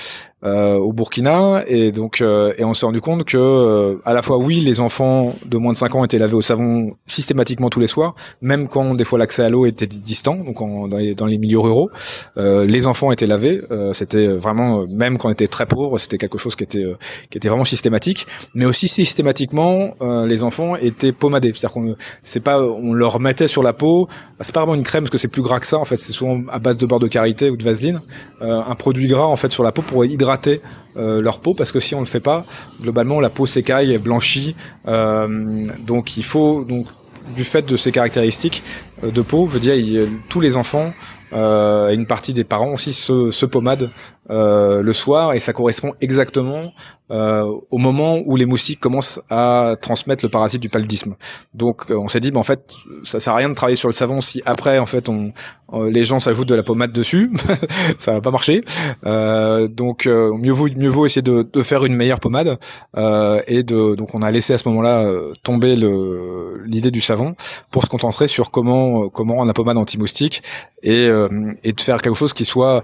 Au 0.45 0.93
Burkina. 0.93 1.63
Et 1.67 1.91
donc 1.91 2.21
et 2.21 2.63
on 2.63 2.73
s'est 2.73 2.85
rendu 2.85 3.01
compte 3.01 3.25
que 3.25 3.99
à 4.05 4.13
la 4.13 4.21
fois 4.21 4.37
oui 4.37 4.59
les 4.59 4.79
enfants 4.79 5.33
de 5.45 5.57
moins 5.57 5.73
de 5.73 5.77
5 5.77 5.95
ans 5.95 6.03
étaient 6.03 6.17
lavés 6.17 6.35
au 6.35 6.41
savon 6.41 6.95
systématiquement 7.07 7.69
tous 7.69 7.79
les 7.79 7.87
soirs, 7.87 8.15
même 8.41 8.67
quand 8.67 8.95
des 8.95 9.03
fois 9.03 9.19
l'accès 9.19 9.43
à 9.43 9.49
l'eau 9.49 9.65
était 9.65 9.87
distant, 9.87 10.35
donc 10.35 10.57
dans, 10.89 10.97
les, 10.97 11.15
dans 11.15 11.25
les 11.25 11.37
milieux 11.37 11.59
ruraux, 11.59 11.89
les 12.37 12.87
enfants 12.87 13.11
étaient 13.11 13.27
lavés. 13.27 13.61
c'était 13.93 14.27
vraiment 14.27 14.85
même 14.87 15.17
quand 15.17 15.29
on 15.29 15.31
était 15.31 15.47
très 15.47 15.65
pauvre, 15.65 15.97
c'était 15.97 16.17
quelque 16.17 16.37
chose 16.37 16.55
qui 16.55 16.63
était 16.63 16.85
qui 17.29 17.37
était 17.37 17.49
vraiment 17.49 17.65
systématique, 17.65 18.27
mais 18.53 18.65
aussi 18.65 18.87
systématiquement 18.87 19.89
les 20.25 20.43
enfants 20.43 20.75
étaient 20.75 21.11
pommadés, 21.11 21.51
c'est-à-dire 21.55 21.73
qu'on 21.73 21.95
c'est 22.23 22.43
pas 22.43 22.61
on 22.61 22.93
leur 22.93 23.19
mettait 23.19 23.47
sur 23.47 23.63
la 23.63 23.73
peau, 23.73 24.07
c'est 24.39 24.53
pas 24.53 24.61
vraiment 24.61 24.75
une 24.75 24.83
crème 24.83 25.03
parce 25.03 25.11
que 25.11 25.17
c'est 25.17 25.27
plus 25.27 25.41
gras 25.41 25.59
que 25.59 25.67
ça 25.67 25.77
en 25.77 25.85
fait, 25.85 25.97
c'est 25.97 26.13
souvent 26.13 26.41
à 26.51 26.59
base 26.59 26.77
de 26.77 26.85
beurre 26.85 26.99
de 26.99 27.07
karité 27.07 27.49
ou 27.49 27.57
de 27.57 27.63
vaseline, 27.63 28.01
euh, 28.41 28.61
un 28.61 28.75
produit 28.75 29.07
gras 29.07 29.25
en 29.25 29.35
fait 29.35 29.51
sur 29.51 29.63
la 29.63 29.71
peau 29.71 29.81
pour 29.81 30.05
hydrater 30.05 30.34
euh, 30.97 31.21
leur 31.21 31.39
peau 31.39 31.53
parce 31.53 31.71
que 31.71 31.79
si 31.79 31.95
on 31.95 31.99
le 31.99 32.05
fait 32.05 32.19
pas, 32.19 32.45
globalement 32.81 33.19
la 33.19 33.29
peau 33.29 33.45
s'écaille, 33.45 33.97
blanchit, 33.97 34.55
euh, 34.87 35.65
donc 35.79 36.17
il 36.17 36.23
faut 36.23 36.63
donc 36.63 36.87
du 37.35 37.43
fait 37.43 37.65
de 37.67 37.75
ces 37.75 37.91
caractéristiques 37.91 38.63
de 39.03 39.21
peau, 39.21 39.45
veut 39.45 39.59
dire 39.59 40.07
tous 40.29 40.39
les 40.39 40.57
enfants 40.57 40.93
euh, 41.33 41.89
une 41.91 42.05
partie 42.05 42.33
des 42.33 42.43
parents 42.43 42.73
aussi 42.73 42.93
se, 42.93 43.31
se 43.31 43.45
pommadent 43.45 43.89
euh, 44.29 44.81
le 44.81 44.93
soir 44.93 45.33
et 45.33 45.39
ça 45.39 45.53
correspond 45.53 45.93
exactement 45.99 46.71
euh, 47.11 47.51
au 47.71 47.77
moment 47.77 48.19
où 48.25 48.35
les 48.35 48.45
moustiques 48.45 48.79
commencent 48.79 49.19
à 49.29 49.75
transmettre 49.81 50.23
le 50.23 50.29
parasite 50.29 50.61
du 50.61 50.69
paludisme. 50.69 51.15
Donc 51.53 51.85
on 51.89 52.07
s'est 52.07 52.19
dit 52.19 52.31
bah, 52.31 52.39
en 52.39 52.43
fait 52.43 52.73
ça 53.03 53.19
sert 53.19 53.33
à 53.33 53.37
rien 53.37 53.49
de 53.49 53.53
travailler 53.53 53.75
sur 53.75 53.89
le 53.89 53.93
savon 53.93 54.21
si 54.21 54.41
après 54.45 54.79
en 54.79 54.85
fait 54.85 55.09
on 55.09 55.33
les 55.89 56.03
gens 56.03 56.19
s'ajoutent 56.19 56.47
de 56.47 56.55
la 56.55 56.63
pommade 56.63 56.91
dessus, 56.91 57.31
ça 57.97 58.13
va 58.13 58.21
pas 58.21 58.31
marcher. 58.31 58.63
donc 59.03 60.05
mieux 60.05 60.51
vaut 60.51 60.69
mieux 60.69 60.89
vaut 60.89 61.05
essayer 61.05 61.23
de, 61.23 61.45
de 61.51 61.61
faire 61.63 61.85
une 61.85 61.95
meilleure 61.95 62.19
pommade 62.19 62.57
et 63.47 63.63
de 63.63 63.95
donc 63.95 64.13
on 64.15 64.21
a 64.21 64.31
laissé 64.31 64.53
à 64.53 64.57
ce 64.57 64.69
moment-là 64.69 65.05
tomber 65.43 65.75
l'idée 66.65 66.91
du 66.91 67.01
savon 67.01 67.35
pour 67.71 67.83
se 67.83 67.89
concentrer 67.89 68.27
sur 68.27 68.51
comment 68.51 68.84
comment 69.09 69.35
rendre 69.35 69.47
la 69.47 69.53
pommade 69.53 69.77
anti-moustique 69.77 70.43
et 70.83 71.07
euh, 71.07 71.51
et 71.63 71.73
de 71.73 71.81
faire 71.81 72.01
quelque 72.01 72.17
chose 72.17 72.33
qui 72.33 72.45
soit 72.45 72.83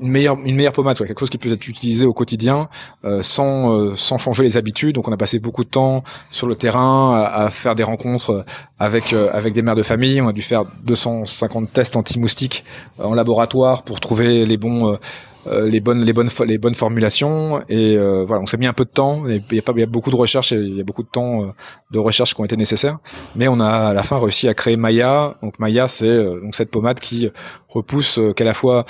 une 0.00 0.08
meilleure 0.08 0.38
une 0.44 0.56
meilleure 0.56 0.72
pommade 0.72 0.96
quelque 0.96 1.20
chose 1.20 1.28
qui 1.30 1.38
peut 1.38 1.52
être 1.52 1.68
utilisé 1.68 2.06
au 2.06 2.14
quotidien 2.14 2.68
euh, 3.04 3.22
sans 3.22 3.74
euh, 3.74 3.94
sans 3.96 4.18
changer 4.18 4.42
les 4.44 4.56
habitudes. 4.56 4.94
Donc 4.94 5.08
on 5.08 5.12
a 5.12 5.16
passé 5.16 5.38
beaucoup 5.38 5.64
de 5.64 5.68
temps 5.68 6.02
sur 6.30 6.46
le 6.46 6.56
terrain 6.56 7.22
à, 7.22 7.50
faire 7.50 7.74
des 7.74 7.82
rencontres 7.82 8.44
avec 8.78 9.12
avec 9.12 9.52
des 9.52 9.62
mères 9.62 9.76
de 9.76 9.82
famille. 9.82 10.20
On 10.20 10.28
a 10.28 10.32
dû 10.32 10.42
faire 10.42 10.64
250 10.84 11.72
tests 11.72 11.96
anti-moustiques 11.96 12.64
en 12.98 13.14
laboratoire 13.14 13.82
pour 13.82 14.00
trouver 14.00 14.46
les 14.46 14.56
bons 14.56 14.98
les 15.46 15.80
bonnes 15.80 16.02
les 16.02 16.12
bonnes 16.12 16.28
les 16.46 16.58
bonnes 16.58 16.74
formulations 16.74 17.62
et 17.68 17.96
voilà 17.98 18.42
on 18.42 18.46
s'est 18.46 18.58
mis 18.58 18.66
un 18.66 18.72
peu 18.72 18.84
de 18.84 18.90
temps 18.90 19.26
il 19.26 19.42
y 19.52 19.58
a 19.58 19.62
pas 19.62 19.72
il 19.74 19.80
y 19.80 19.82
a 19.82 19.86
beaucoup 19.86 20.10
de 20.10 20.16
recherches 20.16 20.52
il 20.52 20.76
y 20.76 20.80
a 20.80 20.84
beaucoup 20.84 21.02
de 21.02 21.08
temps 21.08 21.54
de 21.90 21.98
recherches 21.98 22.34
qui 22.34 22.40
ont 22.40 22.44
été 22.44 22.56
nécessaires. 22.56 22.98
Mais 23.36 23.48
on 23.48 23.60
a 23.60 23.68
à 23.68 23.94
la 23.94 24.02
fin 24.02 24.18
réussi 24.18 24.48
à 24.48 24.54
créer 24.54 24.76
Maya. 24.76 25.34
Donc 25.42 25.58
Maya 25.58 25.88
c'est 25.88 26.24
donc 26.40 26.54
cette 26.54 26.70
pommade 26.70 27.00
qui 27.00 27.30
repousse 27.68 28.20
qu'à 28.36 28.44
la 28.44 28.54
fois 28.54 28.84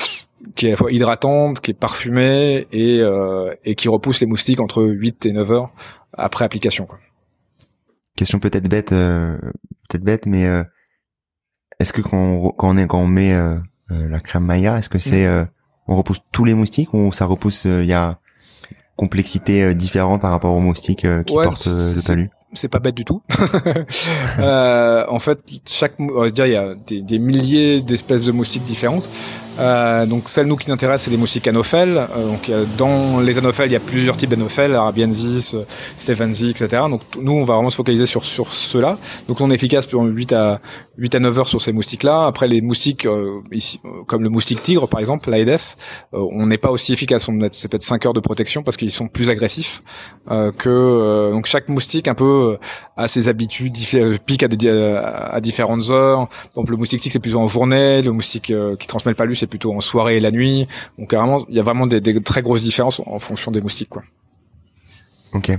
qui 0.54 0.66
est 0.66 0.68
à 0.68 0.72
la 0.72 0.76
fois 0.76 0.90
hydratante, 0.90 1.60
qui 1.60 1.70
est 1.70 1.74
parfumée 1.74 2.66
et, 2.72 3.02
et 3.64 3.74
qui 3.74 3.88
repousse 3.88 4.20
les 4.20 4.26
moustiques 4.26 4.60
entre 4.60 4.82
8 4.82 5.26
et 5.26 5.32
9 5.32 5.52
heures 5.52 5.70
après 6.12 6.44
application 6.44 6.86
quoi. 6.86 6.98
Question 8.16 8.40
peut-être 8.40 8.68
bête 8.68 8.90
peut-être 8.90 10.04
bête 10.04 10.26
mais 10.26 10.46
est-ce 11.78 11.92
que 11.92 12.02
quand 12.02 12.18
on, 12.18 12.50
quand 12.50 12.70
on 12.70 12.76
est 12.76 12.86
quand 12.86 13.00
on 13.00 13.06
met 13.06 13.34
la 13.88 14.20
crème 14.20 14.44
Maya, 14.44 14.78
est-ce 14.78 14.88
que 14.88 14.98
c'est 14.98 15.26
mmh 15.28 15.48
on 15.88 15.96
repousse 15.96 16.20
tous 16.32 16.44
les 16.44 16.54
moustiques 16.54 16.94
ou 16.94 17.12
ça 17.12 17.26
repousse 17.26 17.64
il 17.64 17.70
euh, 17.70 17.84
y 17.84 17.92
a 17.92 18.18
complexité 18.96 19.62
euh, 19.62 19.74
différente 19.74 20.20
par 20.20 20.30
rapport 20.30 20.54
aux 20.54 20.60
moustiques 20.60 21.04
euh, 21.04 21.22
qui 21.22 21.34
portent 21.34 21.66
le 21.66 22.02
talus? 22.02 22.30
C'est 22.52 22.68
pas 22.68 22.78
bête 22.78 22.94
du 22.94 23.04
tout. 23.04 23.22
euh, 24.38 25.04
en 25.08 25.18
fait, 25.18 25.40
chaque, 25.68 25.98
on 25.98 26.20
va 26.20 26.30
dire, 26.30 26.46
il 26.46 26.52
y 26.52 26.56
a 26.56 26.74
des, 26.74 27.00
des 27.02 27.18
milliers 27.18 27.80
d'espèces 27.80 28.24
de 28.24 28.32
moustiques 28.32 28.64
différentes. 28.64 29.08
Euh, 29.60 30.06
donc 30.06 30.28
celles 30.28 30.46
nous 30.46 30.56
qui 30.56 30.68
nous 30.68 30.74
intéressent, 30.74 31.04
c'est 31.04 31.10
les 31.10 31.16
moustiques 31.16 31.46
anophèles. 31.46 31.96
Euh, 32.16 32.26
donc 32.26 32.50
dans 32.78 33.20
les 33.20 33.38
anophèles, 33.38 33.68
il 33.68 33.72
y 33.72 33.76
a 33.76 33.80
plusieurs 33.80 34.16
types 34.16 34.30
d'anophèles, 34.30 34.74
arabiensis, 34.74 35.54
stephensii, 35.98 36.50
etc. 36.50 36.82
Donc 36.88 37.02
nous, 37.20 37.32
on 37.32 37.42
va 37.42 37.54
vraiment 37.54 37.70
se 37.70 37.76
focaliser 37.76 38.06
sur 38.06 38.24
sur 38.24 38.52
ceux-là. 38.52 38.98
Donc 39.28 39.40
on 39.40 39.50
est 39.50 39.54
efficace 39.54 39.86
pour 39.86 40.02
8 40.02 40.32
à 40.32 40.60
8 40.96 41.14
à 41.14 41.20
9 41.20 41.38
heures 41.40 41.48
sur 41.48 41.60
ces 41.60 41.72
moustiques-là. 41.72 42.26
Après 42.26 42.48
les 42.48 42.60
moustiques 42.62 43.06
euh, 43.06 43.40
ici, 43.52 43.80
comme 44.06 44.22
le 44.22 44.30
moustique 44.30 44.62
tigre 44.62 44.88
par 44.88 45.00
exemple, 45.00 45.30
l'Aedes, 45.30 45.76
on 46.12 46.46
n'est 46.46 46.58
pas 46.58 46.70
aussi 46.70 46.92
efficace. 46.92 47.28
On 47.28 47.38
peut-être 47.38 47.82
5 47.82 48.06
heures 48.06 48.14
de 48.14 48.20
protection 48.20 48.62
parce 48.62 48.76
qu'ils 48.76 48.92
sont 48.92 49.08
plus 49.08 49.28
agressifs 49.28 49.82
que 50.58 51.30
donc 51.32 51.46
chaque 51.46 51.68
moustique 51.68 52.08
un 52.08 52.14
peu 52.14 52.39
a 52.96 53.08
ses 53.08 53.28
habitudes, 53.28 53.76
pique 54.26 54.42
à, 54.42 54.48
des, 54.48 54.68
à, 54.68 55.40
différentes 55.40 55.90
heures. 55.90 56.28
Par 56.28 56.48
exemple, 56.52 56.72
le 56.72 56.76
moustique 56.76 57.00
tigre 57.00 57.12
c'est 57.12 57.18
plutôt 57.18 57.40
en 57.40 57.48
journée, 57.48 58.02
le 58.02 58.12
moustique 58.12 58.52
qui 58.78 58.86
transmet 58.86 59.12
le 59.12 59.16
palus 59.16 59.36
c'est 59.36 59.46
plutôt 59.46 59.74
en 59.74 59.80
soirée 59.80 60.16
et 60.16 60.20
la 60.20 60.30
nuit. 60.30 60.66
Donc 60.98 61.14
vraiment, 61.14 61.44
il 61.48 61.56
y 61.56 61.60
a 61.60 61.62
vraiment 61.62 61.86
des, 61.86 62.00
très 62.22 62.42
grosses 62.42 62.62
différences 62.62 63.00
en 63.06 63.18
fonction 63.18 63.50
des 63.50 63.60
moustiques, 63.60 63.88
quoi. 63.88 64.02
Ok. 65.32 65.50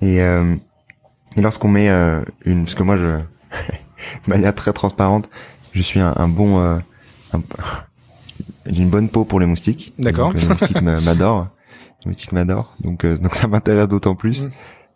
Et, 0.00 0.20
euh, 0.20 0.54
et 1.36 1.40
lorsqu'on 1.40 1.68
met 1.68 1.88
euh, 1.88 2.22
une, 2.44 2.64
parce 2.64 2.74
que 2.74 2.82
moi, 2.82 2.96
je, 2.96 3.02
de 4.26 4.30
manière 4.30 4.54
très 4.54 4.72
transparente, 4.72 5.28
je 5.72 5.82
suis 5.82 6.00
un, 6.00 6.28
bon, 6.28 6.60
euh, 6.60 6.78
j'ai 8.66 8.82
une 8.82 8.90
bonne 8.90 9.08
peau 9.08 9.24
pour 9.24 9.40
les 9.40 9.46
moustiques. 9.46 9.92
D'accord. 9.98 10.32
Les 10.32 10.46
moustiques 10.46 10.82
m'adorent. 10.82 11.48
Les 12.04 12.10
moustiques 12.10 12.32
m'adorent. 12.32 12.74
Donc, 12.80 13.04
donc 13.04 13.34
ça 13.34 13.48
m'intéresse 13.48 13.88
d'autant 13.88 14.14
plus. 14.14 14.48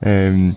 Mm. 0.05 0.53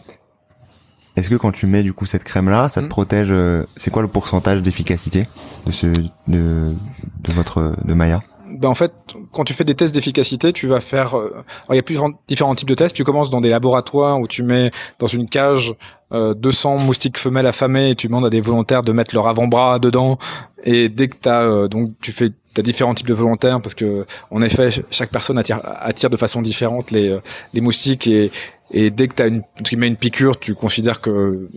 Est-ce 1.16 1.30
que 1.30 1.36
quand 1.36 1.52
tu 1.52 1.66
mets 1.66 1.84
du 1.84 1.94
coup 1.94 2.06
cette 2.06 2.24
crème 2.24 2.50
là, 2.50 2.70
ça 2.70 2.82
te 2.82 2.86
mm. 2.86 2.90
protège 2.90 3.34
C'est 3.78 3.92
quoi 3.92 4.02
le 4.02 4.08
pourcentage 4.08 4.62
d'efficacité 4.62 5.28
de 5.66 5.72
ce 5.72 5.88
de, 5.88 6.04
de 6.28 7.32
votre 7.34 7.76
de 7.86 7.94
Maya? 7.94 8.22
Ben 8.56 8.70
en 8.70 8.74
fait, 8.74 8.94
quand 9.32 9.44
tu 9.44 9.54
fais 9.54 9.64
des 9.64 9.76
tests 9.76 9.94
d'efficacité, 9.94 10.54
tu 10.54 10.68
vas 10.68 10.80
faire. 10.80 11.18
Euh, 11.18 11.44
il 11.70 11.76
y 11.76 11.80
a 11.80 11.82
plusieurs 11.82 12.08
différents 12.28 12.56
types 12.56 12.70
de 12.70 12.76
tests. 12.76 12.96
Tu 12.96 13.04
commences 13.04 13.30
dans 13.30 13.42
des 13.42 13.50
laboratoires 13.50 14.20
où 14.20 14.28
tu 14.28 14.44
mets 14.44 14.72
dans 15.00 15.08
une 15.08 15.26
cage 15.26 15.74
euh, 16.14 16.34
200 16.34 16.78
moustiques 16.80 17.18
femelles 17.18 17.48
affamées 17.48 17.92
et 17.92 17.96
tu 17.96 18.08
demandes 18.08 18.26
à 18.26 18.30
des 18.30 18.42
volontaires 18.42 18.82
de 18.82 18.92
mettre 18.94 19.14
leur 19.14 19.28
avant-bras 19.28 19.80
dedans. 19.80 20.18
Et 20.64 20.90
dès 20.90 21.08
que 21.10 21.18
tu 21.22 21.30
as 21.30 21.42
euh, 21.42 21.68
donc 21.68 21.92
tu 22.02 22.12
fais 22.12 22.30
as 22.58 22.64
différents 22.64 22.94
types 22.94 23.08
de 23.08 23.14
volontaires 23.14 23.62
parce 23.62 23.76
que 23.76 24.06
en 24.32 24.42
effet 24.42 24.70
chaque 24.92 25.10
personne 25.10 25.38
attire, 25.38 25.62
attire 25.64 26.10
de 26.10 26.18
façon 26.18 26.42
différente 26.42 26.92
les, 26.92 27.10
euh, 27.10 27.20
les 27.54 27.62
moustiques 27.62 28.08
et, 28.08 28.32
et 28.72 28.90
dès 28.90 29.08
que 29.08 29.16
tu 29.16 29.22
as 29.22 29.28
une, 29.28 29.44
tu 29.64 29.78
mets 29.78 29.88
une 29.88 29.96
piqûre, 29.96 30.40
tu 30.40 30.56
considères 30.56 31.02
que 31.02 31.48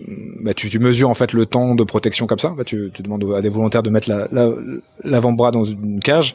bah, 0.40 0.52
tu, 0.54 0.68
tu, 0.68 0.78
mesures 0.78 1.08
en 1.08 1.14
fait 1.14 1.32
le 1.32 1.46
temps 1.46 1.74
de 1.74 1.82
protection 1.82 2.26
comme 2.26 2.38
ça. 2.38 2.50
Bah, 2.50 2.64
tu, 2.64 2.90
tu 2.92 3.02
demandes 3.02 3.24
à 3.34 3.40
des 3.40 3.48
volontaires 3.48 3.82
de 3.82 3.90
mettre 3.90 4.10
l'avant-bras 5.04 5.50
dans 5.50 5.64
une 5.64 6.00
cage. 6.00 6.34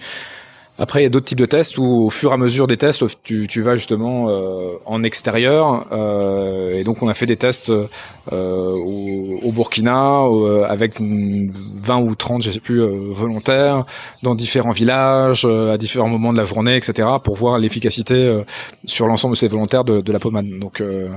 Après, 0.79 1.01
il 1.01 1.03
y 1.03 1.05
a 1.05 1.09
d'autres 1.09 1.25
types 1.25 1.37
de 1.37 1.45
tests 1.45 1.77
où, 1.77 2.05
au 2.05 2.09
fur 2.09 2.31
et 2.31 2.33
à 2.33 2.37
mesure 2.37 2.65
des 2.65 2.77
tests, 2.77 3.05
tu, 3.23 3.47
tu 3.47 3.61
vas 3.61 3.75
justement 3.75 4.29
euh, 4.29 4.59
en 4.87 5.03
extérieur. 5.03 5.85
Euh, 5.91 6.79
et 6.79 6.83
donc, 6.83 7.03
on 7.03 7.07
a 7.07 7.13
fait 7.13 7.27
des 7.27 7.35
tests 7.37 7.69
euh, 7.69 7.85
au, 8.31 9.29
au, 9.43 9.51
Burkina 9.51 10.23
euh, 10.23 10.65
avec 10.67 10.99
20 10.99 11.97
ou 11.99 12.15
30, 12.15 12.41
je 12.41 12.49
sais 12.49 12.59
plus, 12.59 12.81
euh, 12.81 12.89
volontaires 12.89 13.85
dans 14.23 14.33
différents 14.33 14.71
villages, 14.71 15.45
à 15.45 15.77
différents 15.77 16.09
moments 16.09 16.33
de 16.33 16.37
la 16.37 16.45
journée, 16.45 16.75
etc., 16.75 17.07
pour 17.23 17.35
voir 17.35 17.59
l'efficacité 17.59 18.41
sur 18.85 19.05
l'ensemble 19.05 19.35
de 19.35 19.39
ces 19.39 19.47
volontaires 19.47 19.83
de, 19.83 20.01
de 20.01 20.11
la 20.11 20.19
pommade. 20.19 20.49
Donc, 20.59 20.81
euh, 20.81 21.07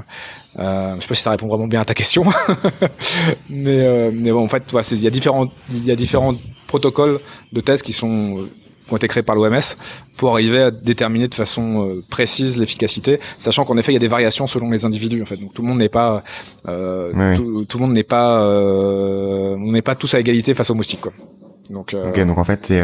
je 0.59 1.01
sais 1.01 1.09
pas 1.09 1.14
si 1.14 1.23
ça 1.23 1.31
répond 1.31 1.49
vraiment 1.49 1.66
bien 1.66 1.81
à 1.81 1.85
ta 1.87 1.95
question, 1.95 2.25
mais, 3.49 4.11
mais 4.11 4.33
bon, 4.33 4.45
en 4.45 4.49
fait, 4.49 4.64
il 4.92 4.99
y 4.99 5.07
il 5.07 5.85
y 5.87 5.90
a 5.90 5.97
différents 5.97 6.35
protocoles 6.66 7.21
de 7.53 7.61
tests 7.62 7.85
qui 7.85 7.92
sont 7.95 8.47
qui 8.87 8.92
ont 8.92 8.96
été 8.96 9.09
créés 9.09 9.22
par 9.22 9.37
l'OMS 9.37 9.61
pour 10.16 10.33
arriver 10.33 10.62
à 10.62 10.70
déterminer 10.70 11.29
de 11.29 11.35
façon 11.35 11.88
euh, 11.88 12.05
précise 12.09 12.59
l'efficacité, 12.59 13.18
sachant 13.38 13.64
qu'en 13.64 13.77
effet 13.77 13.92
il 13.92 13.94
y 13.94 13.96
a 13.96 14.01
des 14.01 14.09
variations 14.09 14.46
selon 14.46 14.70
les 14.70 14.85
individus 14.85 15.20
en 15.22 15.25
fait. 15.25 15.37
Donc 15.37 15.53
tout 15.55 15.62
le 15.62 15.68
monde 15.68 15.79
n'est 15.79 15.88
pas, 15.88 16.22
euh, 16.68 17.35
tout, 17.37 17.79
le 17.79 17.81
monde 17.81 17.92
n'est 17.92 18.03
pas, 18.03 18.42
euh, 18.42 19.57
on 19.59 19.72
n'est 19.72 19.83
pas 19.83 19.94
tous 19.94 20.14
à 20.14 20.20
égalité 20.20 20.55
face 20.55 20.70
aux 20.70 20.75
moustiques 20.75 21.01
quoi. 21.01 21.12
Donc, 21.70 21.94
euh, 21.94 22.11
ok, 22.11 22.27
donc 22.27 22.38
en 22.38 22.44
fait 22.44 22.66
c'est 22.66 22.81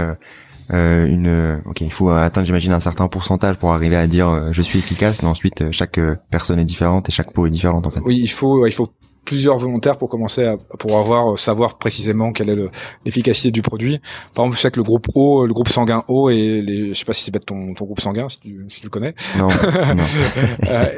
euh, 0.73 1.07
une, 1.07 1.61
ok, 1.67 1.81
il 1.83 1.93
faut 1.93 2.11
atteindre 2.11 2.47
j'imagine 2.47 2.73
un 2.73 2.81
certain 2.81 3.07
pourcentage 3.07 3.57
pour 3.57 3.73
arriver 3.73 3.97
à 3.97 4.07
dire 4.07 4.53
je 4.53 4.63
suis 4.63 4.79
efficace, 4.79 5.23
mais 5.23 5.29
ensuite 5.29 5.71
chaque 5.71 6.01
personne 6.31 6.59
est 6.59 6.65
différente 6.65 7.09
et 7.09 7.13
chaque 7.13 7.33
peau 7.33 7.47
est 7.47 7.51
différente 7.51 7.87
en 7.87 7.91
fait. 7.91 8.01
Oui, 8.05 8.19
il 8.21 8.31
faut, 8.31 8.67
il 8.67 8.73
faut 8.73 8.89
plusieurs 9.25 9.57
volontaires 9.57 9.97
pour 9.97 10.09
commencer 10.09 10.45
à 10.45 10.57
pour 10.79 10.99
avoir 10.99 11.39
savoir 11.39 11.79
précisément 11.79 12.33
quelle 12.33 12.51
est 12.51 12.59
l'efficacité 13.05 13.51
du 13.51 13.63
produit. 13.63 14.01
Par 14.35 14.45
exemple, 14.45 14.57
je 14.57 14.63
sais 14.63 14.71
que 14.71 14.79
le 14.79 14.83
groupe 14.83 15.09
O, 15.15 15.47
le 15.47 15.53
groupe 15.53 15.69
sanguin 15.69 16.03
O 16.09 16.31
et 16.31 16.63
les, 16.63 16.89
je 16.89 16.99
sais 16.99 17.05
pas 17.05 17.13
si 17.13 17.25
c'est 17.25 17.33
ton, 17.45 17.75
ton 17.75 17.85
groupe 17.85 18.01
sanguin 18.01 18.29
si 18.29 18.41
tu, 18.41 18.65
si 18.69 18.81
tu 18.81 18.87
le 18.87 18.91
connais. 18.91 19.15
Non. 19.39 19.47
non. 19.97 20.05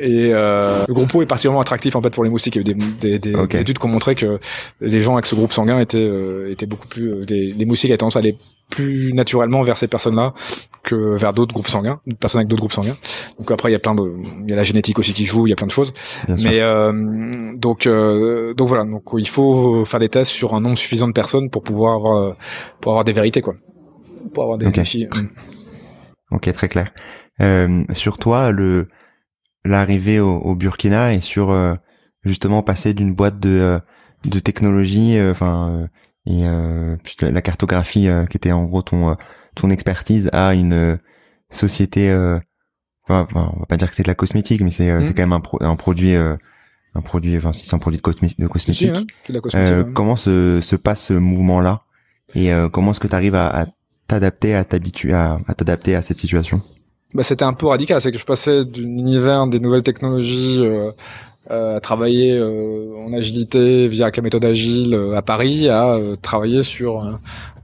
et 0.00 0.30
euh, 0.32 0.84
le 0.88 0.94
groupe 0.94 1.14
O 1.14 1.22
est 1.22 1.26
particulièrement 1.26 1.60
attractif 1.60 1.96
en 1.96 2.02
fait 2.02 2.10
pour 2.10 2.24
les 2.24 2.30
moustiques. 2.30 2.56
Il 2.56 2.66
y 2.66 2.70
a 2.70 2.72
eu 2.72 2.74
des, 2.74 3.18
des, 3.18 3.18
des, 3.18 3.46
des 3.46 3.58
études 3.60 3.78
qui 3.78 3.86
ont 3.86 3.90
montré 3.90 4.14
que 4.14 4.38
les 4.80 5.00
gens 5.00 5.14
avec 5.14 5.26
ce 5.26 5.34
groupe 5.34 5.52
sanguin 5.52 5.78
étaient 5.80 5.98
euh, 5.98 6.50
étaient 6.50 6.66
beaucoup 6.66 6.88
plus 6.88 7.24
les, 7.26 7.52
les 7.52 7.64
moustiques 7.64 7.90
avaient 7.90 7.98
tendance 7.98 8.16
à 8.16 8.20
aller 8.20 8.36
plus 8.74 9.12
naturellement 9.12 9.62
vers 9.62 9.76
ces 9.76 9.86
personnes-là 9.86 10.32
que 10.82 11.16
vers 11.16 11.32
d'autres 11.32 11.54
groupes 11.54 11.68
sanguins, 11.68 12.00
personnes 12.20 12.40
avec 12.40 12.48
d'autres 12.48 12.60
groupes 12.60 12.72
sanguins. 12.72 12.96
Donc 13.38 13.50
après 13.50 13.70
il 13.70 13.72
y 13.72 13.76
a 13.76 13.78
plein 13.78 13.94
de, 13.94 14.16
il 14.42 14.50
y 14.50 14.52
a 14.52 14.56
la 14.56 14.64
génétique 14.64 14.98
aussi 14.98 15.12
qui 15.12 15.24
joue, 15.24 15.46
il 15.46 15.50
y 15.50 15.52
a 15.52 15.56
plein 15.56 15.66
de 15.66 15.72
choses. 15.72 15.92
Mais 16.28 16.60
euh, 16.60 16.92
donc 17.54 17.86
euh, 17.86 18.52
donc 18.54 18.68
voilà, 18.68 18.84
donc 18.84 19.04
il 19.16 19.28
faut 19.28 19.84
faire 19.84 20.00
des 20.00 20.08
tests 20.08 20.32
sur 20.32 20.54
un 20.54 20.60
nombre 20.60 20.76
suffisant 20.76 21.06
de 21.06 21.12
personnes 21.12 21.50
pour 21.50 21.62
pouvoir 21.62 21.94
avoir 21.94 22.16
euh, 22.16 22.32
pour 22.80 22.92
avoir 22.92 23.04
des 23.04 23.12
vérités 23.12 23.42
quoi, 23.42 23.54
pour 24.32 24.42
avoir 24.42 24.58
des 24.58 24.66
okay. 24.66 24.82
Ok, 26.30 26.52
très 26.52 26.68
clair. 26.68 26.92
Euh, 27.40 27.84
sur 27.92 28.18
toi, 28.18 28.50
le 28.50 28.88
l'arrivée 29.64 30.18
au, 30.20 30.36
au, 30.36 30.56
Burkina 30.56 31.14
et 31.14 31.20
sur 31.20 31.50
euh, 31.50 31.74
justement 32.24 32.62
passer 32.62 32.92
d'une 32.92 33.14
boîte 33.14 33.38
de 33.38 33.80
de 34.24 34.38
technologie, 34.40 35.16
enfin 35.30 35.88
et 36.26 36.44
la 37.20 37.42
cartographie 37.42 38.08
qui 38.30 38.36
était 38.36 38.52
en 38.52 38.64
gros 38.64 38.82
ton 38.82 39.16
ton 39.54 39.70
expertise 39.70 40.30
à 40.32 40.54
une 40.54 40.98
société 41.50 42.10
enfin, 43.06 43.26
on 43.34 43.60
va 43.60 43.66
pas 43.66 43.76
dire 43.76 43.90
que 43.90 43.94
c'est 43.96 44.04
de 44.04 44.08
la 44.08 44.14
cosmétique 44.14 44.62
mais 44.62 44.70
c'est 44.70 44.90
mmh. 44.90 45.04
c'est 45.04 45.14
quand 45.14 45.22
même 45.22 45.32
un, 45.32 45.40
pro, 45.40 45.58
un 45.60 45.76
produit 45.76 46.16
un 46.94 47.00
produit, 47.00 47.36
enfin 47.36 47.52
c'est 47.52 47.74
un 47.74 47.78
produit 47.78 47.98
de, 47.98 48.46
cosmétique. 48.46 48.90
Hein, 48.90 49.04
euh, 49.54 49.84
comment 49.94 50.16
se, 50.16 50.60
se 50.62 50.76
passe 50.76 51.06
ce 51.06 51.14
mouvement-là? 51.14 51.82
Et 52.34 52.52
euh, 52.52 52.68
comment 52.68 52.92
est-ce 52.92 53.00
que 53.00 53.08
tu 53.08 53.14
arrives 53.14 53.34
à, 53.34 53.62
à 53.62 53.66
t'adapter, 54.06 54.54
à 54.54 54.64
t'habituer, 54.64 55.12
à, 55.12 55.40
à 55.46 55.54
t'adapter 55.54 55.94
à 55.94 56.02
cette 56.02 56.18
situation? 56.18 56.60
Bah, 57.14 57.22
c'était 57.22 57.44
un 57.44 57.52
peu 57.52 57.66
radical, 57.66 58.00
c'est 58.00 58.12
que 58.12 58.18
je 58.18 58.24
passais 58.24 58.64
d'un 58.64 58.82
univers 58.82 59.46
des 59.46 59.60
nouvelles 59.60 59.82
technologies 59.82 60.60
euh, 60.60 60.90
euh 60.90 60.92
à 61.48 61.80
travailler 61.80 62.32
euh, 62.32 62.94
en 63.06 63.12
agilité 63.12 63.88
via 63.88 64.10
la 64.14 64.22
méthode 64.22 64.44
agile 64.44 64.98
à 65.14 65.22
Paris 65.22 65.68
à 65.68 65.98
travailler 66.22 66.62
sur 66.62 67.18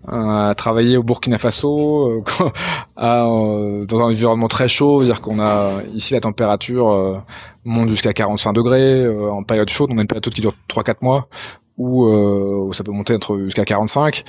à 0.09 0.55
travailler 0.57 0.97
au 0.97 1.03
Burkina 1.03 1.39
Faso 1.39 2.25
à, 2.97 3.23
dans 3.25 4.01
un 4.01 4.05
environnement 4.05 4.49
très 4.49 4.69
chaud, 4.69 5.05
dire 5.05 5.21
qu'on 5.21 5.39
a 5.39 5.69
ici 5.95 6.15
la 6.15 6.21
température 6.21 7.23
monte 7.65 7.89
jusqu'à 7.89 8.13
45 8.13 8.53
degrés 8.53 9.05
euh, 9.05 9.31
en 9.31 9.43
période 9.43 9.69
chaude. 9.69 9.91
On 9.93 9.99
a 9.99 10.03
une 10.03 10.07
période 10.07 10.25
qui 10.25 10.41
dure 10.41 10.55
3-4 10.69 10.97
mois 11.03 11.29
où, 11.77 12.07
euh, 12.07 12.67
où, 12.67 12.73
ça 12.73 12.85
peut 12.85 12.93
monter 12.93 13.15
entre 13.15 13.39
jusqu'à 13.39 13.65
45. 13.65 14.25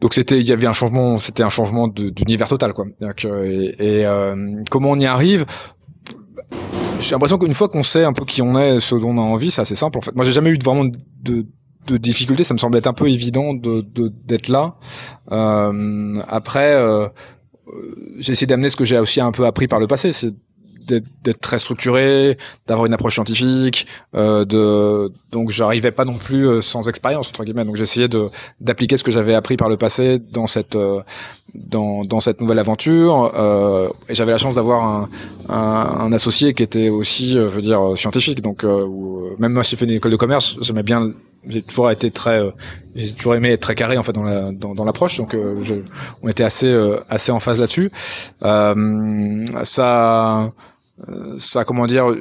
Donc 0.00 0.14
c'était, 0.14 0.38
il 0.38 0.48
y 0.48 0.52
avait 0.52 0.66
un 0.66 0.72
changement, 0.72 1.18
c'était 1.18 1.42
un 1.42 1.48
changement 1.48 1.88
d'univers 1.88 2.48
total 2.48 2.72
quoi. 2.72 2.86
Et, 3.44 3.74
et 3.78 4.06
euh, 4.06 4.62
comment 4.70 4.90
on 4.90 4.98
y 4.98 5.06
arrive? 5.06 5.44
J'ai 7.00 7.12
l'impression 7.12 7.38
qu'une 7.38 7.54
fois 7.54 7.68
qu'on 7.68 7.82
sait 7.82 8.04
un 8.04 8.12
peu 8.12 8.24
qui 8.24 8.42
on 8.42 8.58
est, 8.58 8.78
ce 8.78 8.94
dont 8.94 9.10
on 9.10 9.18
a 9.18 9.22
envie, 9.22 9.50
c'est 9.50 9.62
assez 9.62 9.74
simple 9.74 9.98
en 9.98 10.00
fait. 10.00 10.14
Moi 10.14 10.24
j'ai 10.24 10.32
jamais 10.32 10.50
eu 10.50 10.58
vraiment 10.62 10.84
de, 10.84 11.46
de 11.86 11.96
difficultés, 11.96 12.44
ça 12.44 12.54
me 12.54 12.58
semble 12.58 12.76
être 12.76 12.86
un 12.86 12.92
peu 12.92 13.08
évident 13.08 13.54
de 13.54 13.84
d'être 14.24 14.48
là. 14.48 14.76
Euh, 15.32 16.14
après, 16.28 16.74
euh, 16.74 17.08
j'ai 18.18 18.32
essayé 18.32 18.46
d'amener 18.46 18.70
ce 18.70 18.76
que 18.76 18.84
j'ai 18.84 18.98
aussi 18.98 19.20
un 19.20 19.32
peu 19.32 19.46
appris 19.46 19.66
par 19.66 19.80
le 19.80 19.86
passé, 19.86 20.12
d'être 20.86 21.40
très 21.40 21.58
structuré, 21.58 22.36
d'avoir 22.66 22.86
une 22.86 22.92
approche 22.92 23.14
scientifique, 23.14 23.86
euh, 24.14 24.44
de 24.44 25.12
donc 25.30 25.50
j'arrivais 25.50 25.92
pas 25.92 26.04
non 26.04 26.18
plus 26.18 26.46
euh, 26.46 26.60
sans 26.60 26.88
expérience 26.88 27.28
entre 27.28 27.44
guillemets. 27.44 27.64
Donc 27.64 27.76
j'essayais 27.76 28.08
de 28.08 28.28
d'appliquer 28.60 28.96
ce 28.96 29.04
que 29.04 29.10
j'avais 29.10 29.34
appris 29.34 29.56
par 29.56 29.68
le 29.68 29.76
passé 29.76 30.18
dans 30.18 30.46
cette 30.46 30.76
euh, 30.76 31.00
dans 31.54 32.04
dans 32.04 32.20
cette 32.20 32.40
nouvelle 32.40 32.58
aventure. 32.58 33.32
Euh, 33.36 33.88
et 34.08 34.14
j'avais 34.14 34.32
la 34.32 34.38
chance 34.38 34.54
d'avoir 34.54 34.84
un, 34.84 35.08
un, 35.48 35.56
un, 36.00 36.12
associé 36.12 36.54
qui 36.54 36.62
était 36.62 36.88
aussi, 36.88 37.36
euh, 37.36 37.50
je 37.50 37.54
veux 37.56 37.62
dire, 37.62 37.80
scientifique. 37.96 38.42
Donc 38.42 38.64
même 38.64 39.52
moi, 39.52 39.62
j'ai 39.62 39.76
fait 39.76 39.84
une 39.84 39.92
école 39.92 40.12
de 40.12 40.16
commerce, 40.16 40.56
j'aimais 40.60 40.82
bien 40.82 41.12
j'ai 41.46 41.62
toujours 41.62 41.90
été 41.90 42.10
très 42.10 42.40
j'ai 42.94 43.12
toujours 43.12 43.34
aimé 43.34 43.52
être 43.52 43.60
très 43.62 43.74
carré 43.74 43.96
en 43.96 44.02
fait 44.02 44.12
dans 44.12 44.22
la 44.24 44.52
dans, 44.52 44.74
dans 44.74 44.84
l'approche. 44.84 45.18
Donc 45.18 45.36
je, 45.62 45.76
on 46.22 46.28
était 46.28 46.44
assez 46.44 46.74
assez 47.08 47.32
en 47.32 47.40
phase 47.40 47.60
là-dessus. 47.60 47.90
Euh, 48.42 49.44
ça 49.64 50.52
euh, 51.08 51.34
ça 51.38 51.64
comment 51.64 51.86
dire 51.86 52.10
euh, 52.10 52.20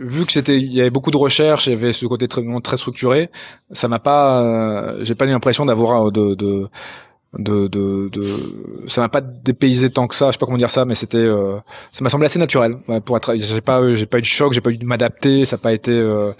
vu 0.00 0.26
que 0.26 0.32
c'était 0.32 0.56
il 0.56 0.72
y 0.72 0.80
avait 0.80 0.90
beaucoup 0.90 1.10
de 1.10 1.16
recherches 1.16 1.66
il 1.66 1.70
y 1.70 1.72
avait 1.76 1.92
ce 1.92 2.04
côté 2.06 2.26
très 2.26 2.42
très 2.62 2.76
structuré 2.76 3.30
ça 3.70 3.86
m'a 3.88 3.98
pas 4.00 4.42
euh, 4.42 4.98
j'ai 5.02 5.14
pas 5.14 5.26
l'impression 5.26 5.64
d'avoir 5.64 6.10
de, 6.10 6.34
de 6.34 6.68
de, 7.38 7.68
de, 7.68 8.08
de, 8.08 8.24
ça 8.86 9.00
m'a 9.00 9.08
pas 9.08 9.20
dépaysé 9.20 9.90
tant 9.90 10.06
que 10.06 10.14
ça 10.14 10.28
je 10.28 10.32
sais 10.32 10.38
pas 10.38 10.46
comment 10.46 10.58
dire 10.58 10.70
ça 10.70 10.84
mais 10.84 10.94
c'était 10.94 11.18
euh, 11.18 11.58
ça 11.92 12.02
m'a 12.02 12.08
semblé 12.08 12.26
assez 12.26 12.38
naturel. 12.38 12.76
Pour 13.04 13.16
être 13.16 13.34
j'ai 13.36 13.60
pas 13.60 13.94
j'ai 13.94 14.06
pas 14.06 14.18
eu 14.18 14.22
de 14.22 14.26
choc 14.26 14.52
j'ai 14.52 14.60
pas 14.60 14.70
eu 14.70 14.78
de 14.78 14.84
m'adapter 14.84 15.44
ça 15.44 15.56
n'a 15.56 15.60
pas 15.60 15.72
été 15.72 15.92
euh, 15.92 16.32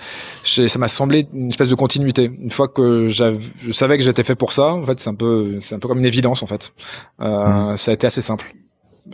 ça 0.44 0.78
m'a 0.78 0.88
semblé 0.88 1.26
une 1.32 1.48
espèce 1.48 1.68
de 1.68 1.74
continuité. 1.74 2.24
Une 2.24 2.50
fois 2.50 2.68
que 2.68 3.08
je 3.08 3.72
savais 3.72 3.98
que 3.98 4.04
j'étais 4.04 4.22
fait 4.22 4.34
pour 4.34 4.52
ça 4.52 4.74
en 4.74 4.84
fait 4.84 5.00
c'est 5.00 5.10
un 5.10 5.14
peu 5.14 5.58
c'est 5.60 5.74
un 5.74 5.78
peu 5.78 5.88
comme 5.88 5.98
une 5.98 6.06
évidence 6.06 6.42
en 6.42 6.46
fait. 6.46 6.72
Euh, 7.20 7.72
mmh. 7.72 7.76
ça 7.76 7.90
a 7.90 7.94
été 7.94 8.06
assez 8.06 8.20
simple 8.20 8.52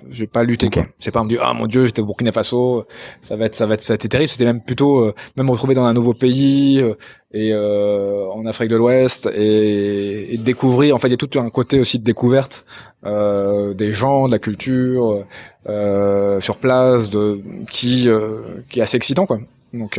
j'ai 0.08 0.26
pas 0.26 0.44
lutté 0.44 0.66
okay. 0.66 0.82
quoi. 0.82 0.90
C'est 0.98 1.10
pas 1.10 1.22
me 1.24 1.28
dire 1.28 1.40
ah 1.44 1.54
mon 1.54 1.66
dieu 1.66 1.84
j'étais 1.86 2.00
au 2.00 2.06
Burkina 2.06 2.32
Faso, 2.32 2.86
ça 3.20 3.36
va 3.36 3.46
être 3.46 3.54
ça 3.54 3.66
va 3.66 3.74
être 3.74 3.82
ça 3.82 3.94
a 3.94 3.96
été 3.96 4.08
terrible. 4.08 4.28
C'était 4.28 4.44
même 4.44 4.62
plutôt 4.62 5.00
euh, 5.00 5.14
même 5.36 5.50
retrouver 5.50 5.74
dans 5.74 5.84
un 5.84 5.92
nouveau 5.92 6.14
pays 6.14 6.80
euh, 6.80 6.94
et 7.32 7.52
euh, 7.52 8.28
en 8.30 8.46
Afrique 8.46 8.70
de 8.70 8.76
l'Ouest 8.76 9.28
et, 9.34 10.34
et, 10.34 10.38
découvrir. 10.38 10.94
En 10.94 10.98
fait 10.98 11.08
il 11.08 11.12
y 11.12 11.14
a 11.14 11.16
tout 11.16 11.38
un 11.38 11.50
côté 11.50 11.80
aussi 11.80 11.98
de 11.98 12.04
découverte 12.04 12.64
euh, 13.04 13.74
des 13.74 13.92
gens, 13.92 14.26
de 14.26 14.32
la 14.32 14.38
culture 14.38 15.24
sur 16.40 16.56
place, 16.58 17.10
de 17.10 17.40
qui 17.70 18.08
qui 18.68 18.80
est 18.80 18.82
assez 18.82 18.96
excitant 18.96 19.26
quoi. 19.26 19.38
Donc 19.72 19.98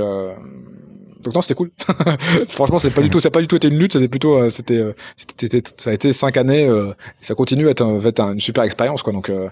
donc 1.23 1.35
non, 1.35 1.41
c'était 1.41 1.55
cool. 1.55 1.71
Franchement, 2.49 2.79
c'est 2.79 2.91
pas 2.91 3.01
du 3.01 3.09
tout, 3.09 3.19
ça 3.19 3.31
pas 3.31 3.41
du 3.41 3.47
tout 3.47 3.55
été 3.55 3.67
une 3.67 3.77
lutte. 3.77 3.93
C'était 3.93 4.07
plutôt, 4.07 4.37
euh, 4.37 4.49
c'était, 4.49 4.83
c'était, 5.15 5.61
ça 5.77 5.91
a 5.91 5.93
été 5.93 6.13
cinq 6.13 6.37
années. 6.37 6.67
Euh, 6.67 6.91
et 7.21 7.23
ça 7.23 7.35
continue 7.35 7.67
à 7.67 7.71
être, 7.71 7.83
un, 7.83 7.99
être 7.99 8.21
une 8.21 8.39
super 8.39 8.63
expérience, 8.63 9.03
quoi. 9.03 9.13
Donc, 9.13 9.29
euh, 9.29 9.49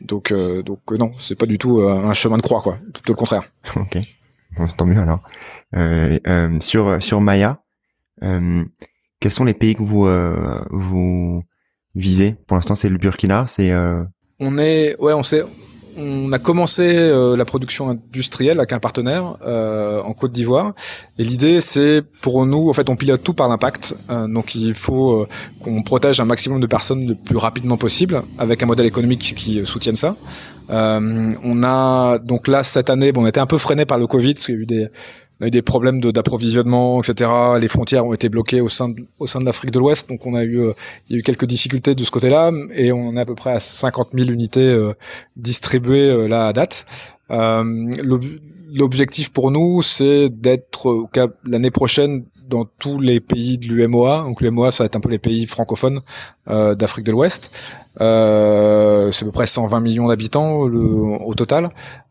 donc, 0.00 0.32
donc 0.32 0.80
non, 0.90 1.12
c'est 1.18 1.38
pas 1.38 1.46
du 1.46 1.58
tout 1.58 1.80
un 1.82 2.12
chemin 2.12 2.36
de 2.36 2.42
croix, 2.42 2.60
quoi. 2.60 2.78
Tout 2.92 3.02
le 3.08 3.14
contraire. 3.14 3.42
Ok, 3.76 3.98
bon, 4.56 4.66
tant 4.76 4.86
mieux 4.86 5.00
alors. 5.00 5.22
sur 6.60 7.02
sur 7.02 7.20
Maya, 7.20 7.62
quels 8.20 9.30
sont 9.30 9.44
les 9.44 9.54
pays 9.54 9.74
que 9.74 9.82
vous 9.82 10.06
vous 10.70 11.42
visez? 11.94 12.36
Pour 12.46 12.56
l'instant, 12.56 12.74
c'est 12.74 12.88
le 12.88 12.98
Burkina. 12.98 13.46
C'est 13.48 13.72
on 14.40 14.58
est, 14.58 14.96
ouais, 14.98 15.12
on 15.12 15.22
sait 15.22 15.44
on 15.96 16.32
a 16.32 16.38
commencé 16.38 16.82
euh, 16.86 17.36
la 17.36 17.44
production 17.44 17.90
industrielle 17.90 18.58
avec 18.58 18.72
un 18.72 18.78
partenaire 18.78 19.36
euh, 19.46 20.00
en 20.02 20.12
Côte 20.12 20.32
d'Ivoire. 20.32 20.74
Et 21.18 21.24
l'idée, 21.24 21.60
c'est 21.60 22.02
pour 22.20 22.46
nous, 22.46 22.68
en 22.68 22.72
fait, 22.72 22.88
on 22.88 22.96
pilote 22.96 23.22
tout 23.22 23.34
par 23.34 23.48
l'impact. 23.48 23.94
Euh, 24.10 24.26
donc, 24.26 24.54
il 24.54 24.74
faut 24.74 25.26
qu'on 25.60 25.82
protège 25.82 26.20
un 26.20 26.24
maximum 26.24 26.60
de 26.60 26.66
personnes 26.66 27.06
le 27.06 27.14
plus 27.14 27.36
rapidement 27.36 27.76
possible, 27.76 28.22
avec 28.38 28.62
un 28.62 28.66
modèle 28.66 28.86
économique 28.86 29.34
qui 29.36 29.64
soutienne 29.64 29.96
ça. 29.96 30.16
on 30.68 31.62
a 31.62 32.18
donc 32.18 32.48
là 32.48 32.62
cette 32.62 32.90
année, 32.90 33.12
bon, 33.12 33.22
on 33.22 33.26
était 33.26 33.40
un 33.40 33.46
peu 33.46 33.58
freiné 33.58 33.84
par 33.84 33.98
le 33.98 34.06
Covid, 34.06 34.34
parce 34.34 34.46
qu'il 34.46 34.54
y 34.54 34.58
a 34.58 34.60
eu 34.60 34.66
des 34.66 34.88
on 35.42 35.46
eu 35.46 35.50
des 35.50 35.62
problèmes 35.62 36.00
d'approvisionnement, 36.00 37.02
etc. 37.02 37.30
Les 37.60 37.66
frontières 37.66 38.06
ont 38.06 38.12
été 38.12 38.28
bloquées 38.28 38.60
au 38.60 38.68
sein 38.68 38.90
de, 38.90 39.04
au 39.18 39.26
sein 39.26 39.40
de 39.40 39.44
l'Afrique 39.44 39.72
de 39.72 39.78
l'Ouest, 39.80 40.08
donc 40.08 40.24
on 40.24 40.34
a 40.36 40.44
eu, 40.44 40.60
euh, 40.60 40.72
il 41.08 41.14
y 41.14 41.16
a 41.16 41.18
eu 41.18 41.22
quelques 41.22 41.46
difficultés 41.46 41.96
de 41.96 42.04
ce 42.04 42.12
côté-là, 42.12 42.52
et 42.74 42.92
on 42.92 43.16
est 43.16 43.20
à 43.20 43.26
peu 43.26 43.34
près 43.34 43.50
à 43.50 43.58
50 43.58 44.10
000 44.14 44.30
unités 44.30 44.60
euh, 44.60 44.92
distribuées 45.36 46.10
euh, 46.10 46.28
là 46.28 46.46
à 46.46 46.52
date. 46.52 46.84
L'objectif 48.74 49.32
pour 49.32 49.50
nous, 49.50 49.82
c'est 49.82 50.28
d'être 50.30 51.06
l'année 51.44 51.70
prochaine 51.70 52.24
dans 52.48 52.64
tous 52.64 52.98
les 53.00 53.20
pays 53.20 53.58
de 53.58 53.66
l'UMOA. 53.66 54.22
Donc 54.22 54.40
l'UMOA, 54.40 54.70
ça 54.72 54.84
va 54.84 54.86
être 54.86 54.96
un 54.96 55.00
peu 55.00 55.08
les 55.10 55.18
pays 55.18 55.46
francophones 55.46 56.00
euh, 56.48 56.74
d'Afrique 56.74 57.04
de 57.04 57.12
l'Ouest. 57.12 57.50
Euh, 58.00 59.12
c'est 59.12 59.24
à 59.24 59.26
peu 59.26 59.32
près 59.32 59.46
120 59.46 59.80
millions 59.80 60.08
d'habitants 60.08 60.60
au 60.60 61.34
total. 61.34 61.70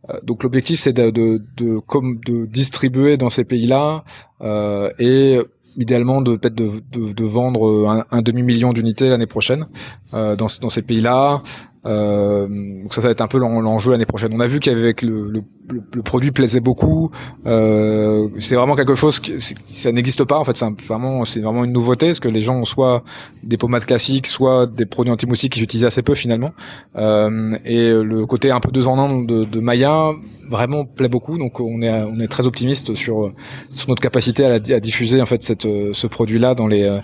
Euh, 0.10 0.19
donc 0.24 0.43
l'objectif, 0.43 0.80
c'est 0.80 0.93
de, 0.93 1.10
de, 1.10 1.41
de, 1.58 1.82
de 2.26 2.45
distribuer 2.45 3.17
dans 3.17 3.30
ces 3.30 3.43
pays-là 3.43 4.04
euh, 4.41 4.89
et 5.00 5.39
idéalement 5.78 6.21
de 6.21 6.36
peut-être 6.36 6.56
de, 6.56 6.69
de, 7.13 7.24
vendre 7.24 7.88
un, 7.88 8.06
un 8.12 8.21
demi 8.21 8.43
million 8.43 8.74
d'unités 8.74 9.10
l'année 9.10 9.26
prochaine 9.26 9.67
euh, 10.13 10.36
dans, 10.36 10.47
dans 10.62 10.69
ces 10.69 10.82
pays-là 10.82 11.41
Euh, 11.86 12.48
donc 12.48 12.94
ça, 12.94 13.02
ça 13.02 13.08
va 13.08 13.12
être 13.12 13.22
un 13.22 13.28
peu 13.28 13.39
l'enjeu 13.39 13.91
l'année 13.91 14.06
prochaine. 14.06 14.32
On 14.34 14.39
a 14.39 14.48
vu 14.48 14.60
qu'avec 14.60 15.02
le, 15.02 15.30
le, 15.30 15.44
le, 15.70 16.02
produit 16.04 16.32
plaisait 16.32 16.60
beaucoup. 16.60 17.12
Euh, 17.46 18.28
c'est 18.39 18.56
vraiment 18.56 18.76
quelque 18.76 18.94
chose 18.94 19.20
qui 19.20 19.34
ça 19.39 19.91
n'existe 19.91 20.24
pas 20.24 20.38
en 20.38 20.44
fait. 20.44 20.56
C'est 20.56 20.65
vraiment, 20.88 21.26
c'est 21.26 21.39
vraiment 21.41 21.63
une 21.63 21.72
nouveauté 21.72 22.08
parce 22.08 22.20
que 22.20 22.28
les 22.28 22.41
gens 22.41 22.58
ont 22.58 22.65
soit 22.65 23.04
des 23.44 23.58
pommades 23.58 23.86
classiques, 23.86 24.28
soit 24.28 24.67
des 24.67 24.86
produits 24.86 25.12
anti-moustiques 25.12 25.54
qui 25.54 25.60
s'utilisent 25.60 25.86
assez 25.86 26.04
peu 26.04 26.13
finalement. 26.13 26.52
Euh, 26.98 27.58
et 27.65 27.89
le 27.91 28.26
côté 28.26 28.52
un 28.52 28.60
peu 28.60 28.72
deux 28.72 28.88
en 28.88 29.00
un 29.00 29.24
de, 29.24 29.44
de 29.46 29.60
Maya 29.60 30.12
vraiment 30.48 30.86
plaît 30.86 31.10
beaucoup. 31.10 31.38
Donc 31.39 31.60
on 31.60 31.82
est, 31.82 32.04
on 32.04 32.20
est 32.20 32.28
très 32.28 32.46
optimiste 32.46 32.94
sur 32.94 33.32
sur 33.72 33.89
notre 33.89 34.02
capacité 34.02 34.46
à, 34.46 34.54
à 34.54 34.80
diffuser 34.80 35.22
en 35.22 35.26
fait 35.26 35.41
cette, 35.41 35.63
ce 35.63 36.08
produit-là 36.08 36.54
dans 36.54 36.67
les 36.67 37.02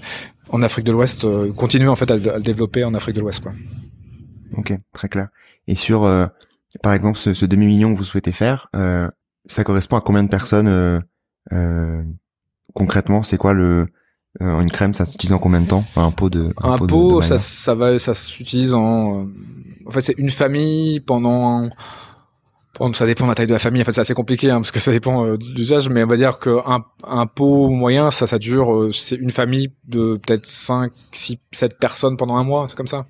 en 0.49 0.61
Afrique 0.61 0.85
de 0.85 0.91
l'Ouest, 0.91 1.25
euh, 1.25 1.51
continuer 1.51 1.87
en 1.87 1.95
fait 1.95 2.09
à, 2.11 2.15
le 2.15 2.41
développer 2.41 2.83
en 2.83 2.93
Afrique 2.93 3.15
de 3.15 3.21
l'Ouest. 3.21 3.41
Quoi. 3.41 3.51
Ok, 4.57 4.73
très 4.93 5.09
clair. 5.09 5.29
Et 5.67 5.75
sur, 5.75 6.03
euh, 6.03 6.27
par 6.81 6.93
exemple, 6.93 7.17
ce, 7.17 7.45
demi-million 7.45 7.93
que 7.93 7.97
vous 7.97 8.03
souhaitez 8.03 8.31
faire, 8.31 8.69
euh, 8.75 9.09
ça 9.47 9.63
correspond 9.63 9.97
à 9.97 10.01
combien 10.01 10.23
de 10.23 10.29
personnes 10.29 11.03
concrètement? 12.73 13.23
C'est 13.23 13.37
quoi 13.37 13.53
le 13.53 13.87
une 14.39 14.69
crème 14.69 14.93
Ça 14.93 15.05
s'utilise 15.05 15.33
en 15.33 15.39
combien 15.39 15.61
de 15.61 15.67
temps? 15.67 15.83
Un 15.95 16.11
pot 16.11 16.29
de 16.29 16.53
un, 16.61 16.77
pot, 16.77 17.21
ça, 17.21 17.37
ça 17.39 17.73
va, 17.73 17.97
ça 17.97 18.13
s'utilise 18.13 18.73
en. 18.73 19.27
En 19.85 19.91
fait, 19.91 20.01
c'est 20.01 20.17
une 20.17 20.29
famille 20.29 20.99
pendant 20.99 21.69
ça 22.93 23.05
dépend 23.05 23.25
de 23.25 23.29
la 23.29 23.35
taille 23.35 23.47
de 23.47 23.53
la 23.53 23.59
famille. 23.59 23.81
En 23.81 23.85
fait, 23.85 23.93
c'est 23.93 24.01
assez 24.01 24.13
compliqué 24.13 24.49
hein, 24.49 24.57
parce 24.57 24.71
que 24.71 24.79
ça 24.79 24.91
dépend 24.91 25.25
euh, 25.25 25.37
de 25.37 25.45
l'usage, 25.55 25.89
mais 25.89 26.03
on 26.03 26.07
va 26.07 26.17
dire 26.17 26.39
qu'un 26.39 26.83
un 27.07 27.25
pot 27.25 27.69
moyen, 27.69 28.11
ça, 28.11 28.27
ça 28.27 28.37
dure. 28.37 28.73
Euh, 28.73 28.91
c'est 28.91 29.15
une 29.15 29.31
famille 29.31 29.71
de 29.87 30.19
peut-être 30.25 30.45
5, 30.45 30.91
6, 31.11 31.39
7 31.51 31.77
personnes 31.79 32.17
pendant 32.17 32.37
un 32.37 32.43
mois, 32.43 32.67
c'est 32.67 32.75
comme 32.75 32.87
ça. 32.87 33.05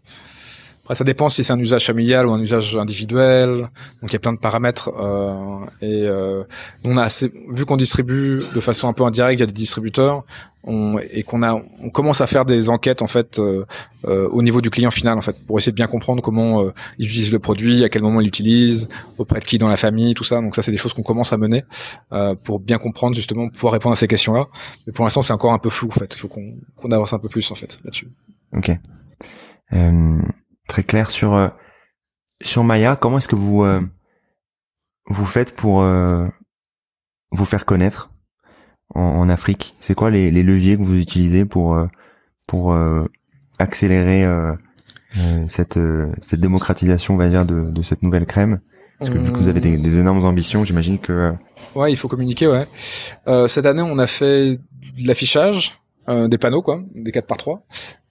Après, 0.88 0.96
ça 0.96 1.04
dépend 1.04 1.28
si 1.28 1.44
c'est 1.44 1.52
un 1.52 1.60
usage 1.60 1.86
familial 1.86 2.28
ou 2.28 2.32
un 2.32 2.40
usage 2.40 2.78
individuel. 2.78 3.68
Donc, 4.02 4.10
il 4.10 4.14
y 4.14 4.16
a 4.16 4.20
plein 4.20 4.32
de 4.32 4.40
paramètres. 4.40 4.90
Euh, 4.98 5.66
et 5.82 6.04
euh, 6.06 6.44
on 6.86 6.96
a 6.96 7.04
assez, 7.04 7.30
vu 7.50 7.66
qu'on 7.66 7.76
distribue 7.76 8.42
de 8.56 8.60
façon 8.62 8.88
un 8.88 8.94
peu 8.94 9.04
indirecte, 9.04 9.40
il 9.40 9.42
y 9.42 9.44
a 9.44 9.48
des 9.48 9.52
distributeurs, 9.52 10.24
on, 10.64 11.00
et 11.00 11.24
qu'on 11.24 11.44
a, 11.44 11.56
on 11.82 11.90
commence 11.90 12.22
à 12.22 12.28
faire 12.28 12.46
des 12.46 12.70
enquêtes 12.70 13.02
en 13.02 13.08
fait 13.08 13.40
euh, 13.40 13.66
euh 14.06 14.28
au 14.32 14.42
niveau 14.44 14.62
du 14.62 14.70
client 14.70 14.92
final 14.92 15.18
en 15.18 15.22
fait, 15.22 15.36
pour 15.48 15.58
essayer 15.58 15.72
de 15.72 15.76
bien 15.76 15.88
comprendre 15.88 16.22
comment 16.22 16.62
euh, 16.62 16.72
il 17.00 17.08
utilise 17.08 17.32
le 17.32 17.40
produit, 17.40 17.84
à 17.84 17.90
quel 17.90 18.02
moment 18.02 18.22
il 18.22 18.26
l'utilise, 18.26 18.90
auprès 19.18 19.40
de 19.40 19.46
qui 19.46 19.58
dans 19.58 19.70
la 19.70 19.78
famille, 19.78 20.14
tout 20.14 20.24
ça. 20.24 20.42
Donc 20.42 20.56
ça, 20.56 20.62
c'est 20.62 20.72
des 20.72 20.78
choses 20.78 20.94
qu'on 20.94 21.04
commence 21.04 21.34
à 21.34 21.38
mener 21.38 21.64
euh, 22.12 22.36
pour 22.36 22.60
bien 22.60 22.78
comprendre 22.78 23.16
justement, 23.16 23.50
pouvoir 23.50 23.74
répondre 23.74 23.94
à 23.94 23.96
ces 23.96 24.08
questions-là. 24.08 24.46
Mais 24.86 24.94
pour 24.94 25.06
l'instant, 25.06 25.22
c'est 25.22 25.34
encore 25.34 25.54
un 25.54 25.60
peu 25.60 25.70
flou 25.70 25.88
en 25.88 26.00
fait. 26.00 26.14
Il 26.16 26.20
faut 26.20 26.28
qu'on 26.28 26.56
qu'on 26.76 26.92
avance 26.92 27.14
un 27.14 27.20
peu 27.20 27.30
plus 27.30 27.50
en 27.52 27.56
fait 27.56 27.80
là-dessus. 27.84 28.10
Ok. 28.56 28.72
Très 30.68 30.84
clair 30.84 31.10
sur 31.10 31.34
euh, 31.34 31.48
sur 32.42 32.64
Maya. 32.64 32.96
Comment 32.96 33.18
est-ce 33.18 33.28
que 33.28 33.36
vous 33.36 33.64
euh, 33.64 33.82
vous 35.08 35.26
faites 35.26 35.56
pour 35.56 35.82
euh, 35.82 36.28
vous 37.32 37.46
faire 37.46 37.66
connaître 37.66 38.12
en, 38.94 39.02
en 39.02 39.30
Afrique? 39.30 39.76
C'est 39.80 39.96
quoi 39.96 40.12
les, 40.12 40.30
les, 40.30 40.44
leviers 40.44 40.78
que 40.78 40.84
vous 40.84 41.00
utilisez 41.00 41.46
pour 41.46 41.78
pour 42.48 42.78
accélérer 43.60 44.26
cette 45.48 45.80
cette 46.22 46.40
démocratisation, 46.40 47.16
on 47.16 47.18
va 47.18 47.30
dire, 47.30 47.46
de, 47.46 47.70
de 47.70 47.82
cette 47.82 48.04
nouvelle 48.04 48.26
crème? 48.26 48.60
Parce 49.00 49.12
que 49.12 49.18
vu 49.18 49.32
que 49.32 49.38
vous 49.38 49.48
avez 49.48 49.60
des, 49.60 49.78
des 49.78 49.98
énormes 50.00 50.26
ambitions, 50.26 50.64
j'imagine 50.64 50.98
que 50.98 51.34
ouais, 51.76 51.92
il 51.92 51.96
faut 51.96 52.08
communiquer. 52.08 52.48
Ouais. 52.48 52.68
cette 53.48 53.66
année, 53.66 53.82
on 53.82 53.98
a 54.00 54.08
fait 54.08 54.58
de 54.58 55.08
l'affichage, 55.08 55.80
des 56.08 56.38
panneaux, 56.38 56.62
quoi, 56.62 56.82
des 56.96 57.12
4 57.12 57.28
par 57.28 57.38
3 57.38 57.66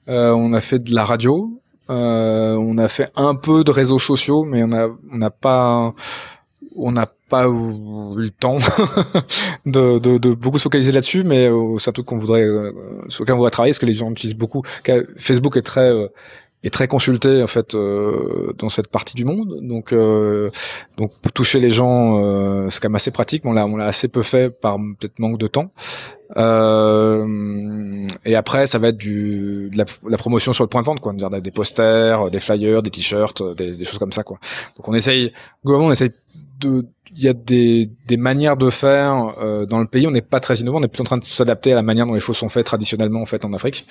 on 0.09 0.53
a 0.53 0.61
fait 0.61 0.79
de 0.79 0.95
la 0.95 1.05
radio, 1.05 1.61
euh, 1.91 2.57
on 2.57 2.79
a 2.79 2.89
fait 2.89 3.11
un 3.17 3.35
peu 3.35 3.65
de 3.65 3.71
réseaux 3.71 3.99
sociaux, 3.99 4.45
mais 4.45 4.63
on 4.65 4.73
a 4.73 4.89
on 5.13 5.19
n'a 5.19 5.31
pas 5.31 5.95
on 6.77 6.93
n'a 6.93 7.07
pas 7.29 7.47
eu 7.47 8.17
le 8.17 8.31
temps 8.31 8.59
de, 9.67 9.99
de, 9.99 10.19
de, 10.19 10.35
beaucoup 10.35 10.59
se 10.59 10.65
focaliser 10.65 10.93
là-dessus, 10.93 11.25
mais 11.25 11.49
euh, 11.49 11.79
c'est 11.79 11.91
un 11.91 11.93
truc 11.93 12.07
qu'on 12.07 12.19
voudrait 12.19 12.43
euh, 12.43 12.73
sur 13.09 13.25
lequel 13.25 13.35
on 13.35 13.39
voudrait 13.39 13.51
travailler, 13.51 13.73
parce 13.73 13.79
que 13.79 13.87
les 13.87 13.95
gens 13.95 14.11
utilisent 14.11 14.37
beaucoup. 14.37 14.63
Facebook 15.17 15.57
est 15.57 15.63
très 15.63 15.91
euh, 15.91 16.09
est 16.65 16.71
très 16.71 16.89
consulté 16.89 17.43
en 17.43 17.47
fait 17.47 17.75
euh, 17.75 18.53
dans 18.59 18.69
cette 18.69 18.89
partie 18.89 19.15
du 19.15 19.25
monde. 19.25 19.61
Donc 19.63 19.93
euh, 19.93 20.51
donc 20.97 21.13
pour 21.21 21.33
toucher 21.33 21.61
les 21.61 21.71
gens, 21.71 22.19
euh, 22.19 22.69
c'est 22.71 22.81
quand 22.81 22.89
même 22.89 22.97
assez 22.97 23.11
pratique. 23.11 23.45
On 23.45 23.53
l'a 23.53 23.67
on 23.67 23.77
l'a 23.77 23.87
assez 23.87 24.09
peu 24.09 24.23
fait 24.23 24.51
par 24.51 24.77
peut-être 24.77 25.19
manque 25.19 25.39
de 25.39 25.47
temps. 25.47 25.73
et 28.25 28.35
après, 28.35 28.67
ça 28.67 28.79
va 28.79 28.89
être 28.89 28.99
du 28.99 29.71
de 29.71 29.79
la, 29.79 30.17
promotion 30.19 30.53
sur 30.53 30.65
le 30.65 30.69
point 30.69 30.81
de 30.81 30.87
vente, 30.87 31.01
quoi, 31.01 31.13
dire 31.13 31.31
des 31.31 31.51
posters, 31.51 32.31
des 32.31 32.41
flyers, 32.41 32.83
des 32.83 32.91
t-shirts, 32.91 33.43
des, 33.57 33.73
des, 33.73 33.85
choses 33.85 33.99
comme 33.99 34.13
ça, 34.13 34.23
quoi. 34.23 34.39
Donc 34.77 34.89
on 34.89 34.95
essaye 34.95 35.33
globalement, 35.65 35.89
on 35.89 35.93
essaye 35.93 36.11
de 36.59 36.87
il 37.13 37.23
y 37.23 37.29
a 37.29 37.33
des, 37.33 37.89
des 38.09 38.17
manières 38.17 38.57
de 38.57 38.71
faire 38.71 39.35
euh, 39.41 39.65
dans 39.67 39.79
le 39.79 39.87
pays. 39.87 40.07
On 40.07 40.11
n'est 40.11 40.23
pas 40.23 40.41
très 40.41 40.57
innovant. 40.57 40.79
On 40.79 40.83
est 40.83 40.89
plutôt 40.89 41.03
en 41.03 41.05
train 41.05 41.19
de 41.19 41.25
s'adapter 41.25 41.73
à 41.73 41.77
la 41.77 41.83
manière 41.83 42.07
dont 42.07 42.15
les 42.15 42.21
choses 42.21 42.37
sont 42.37 42.49
faites 42.49 42.67
traditionnellement 42.67 43.21
en 43.21 43.27
fait 43.27 43.45
en 43.45 43.53
Afrique, 43.53 43.87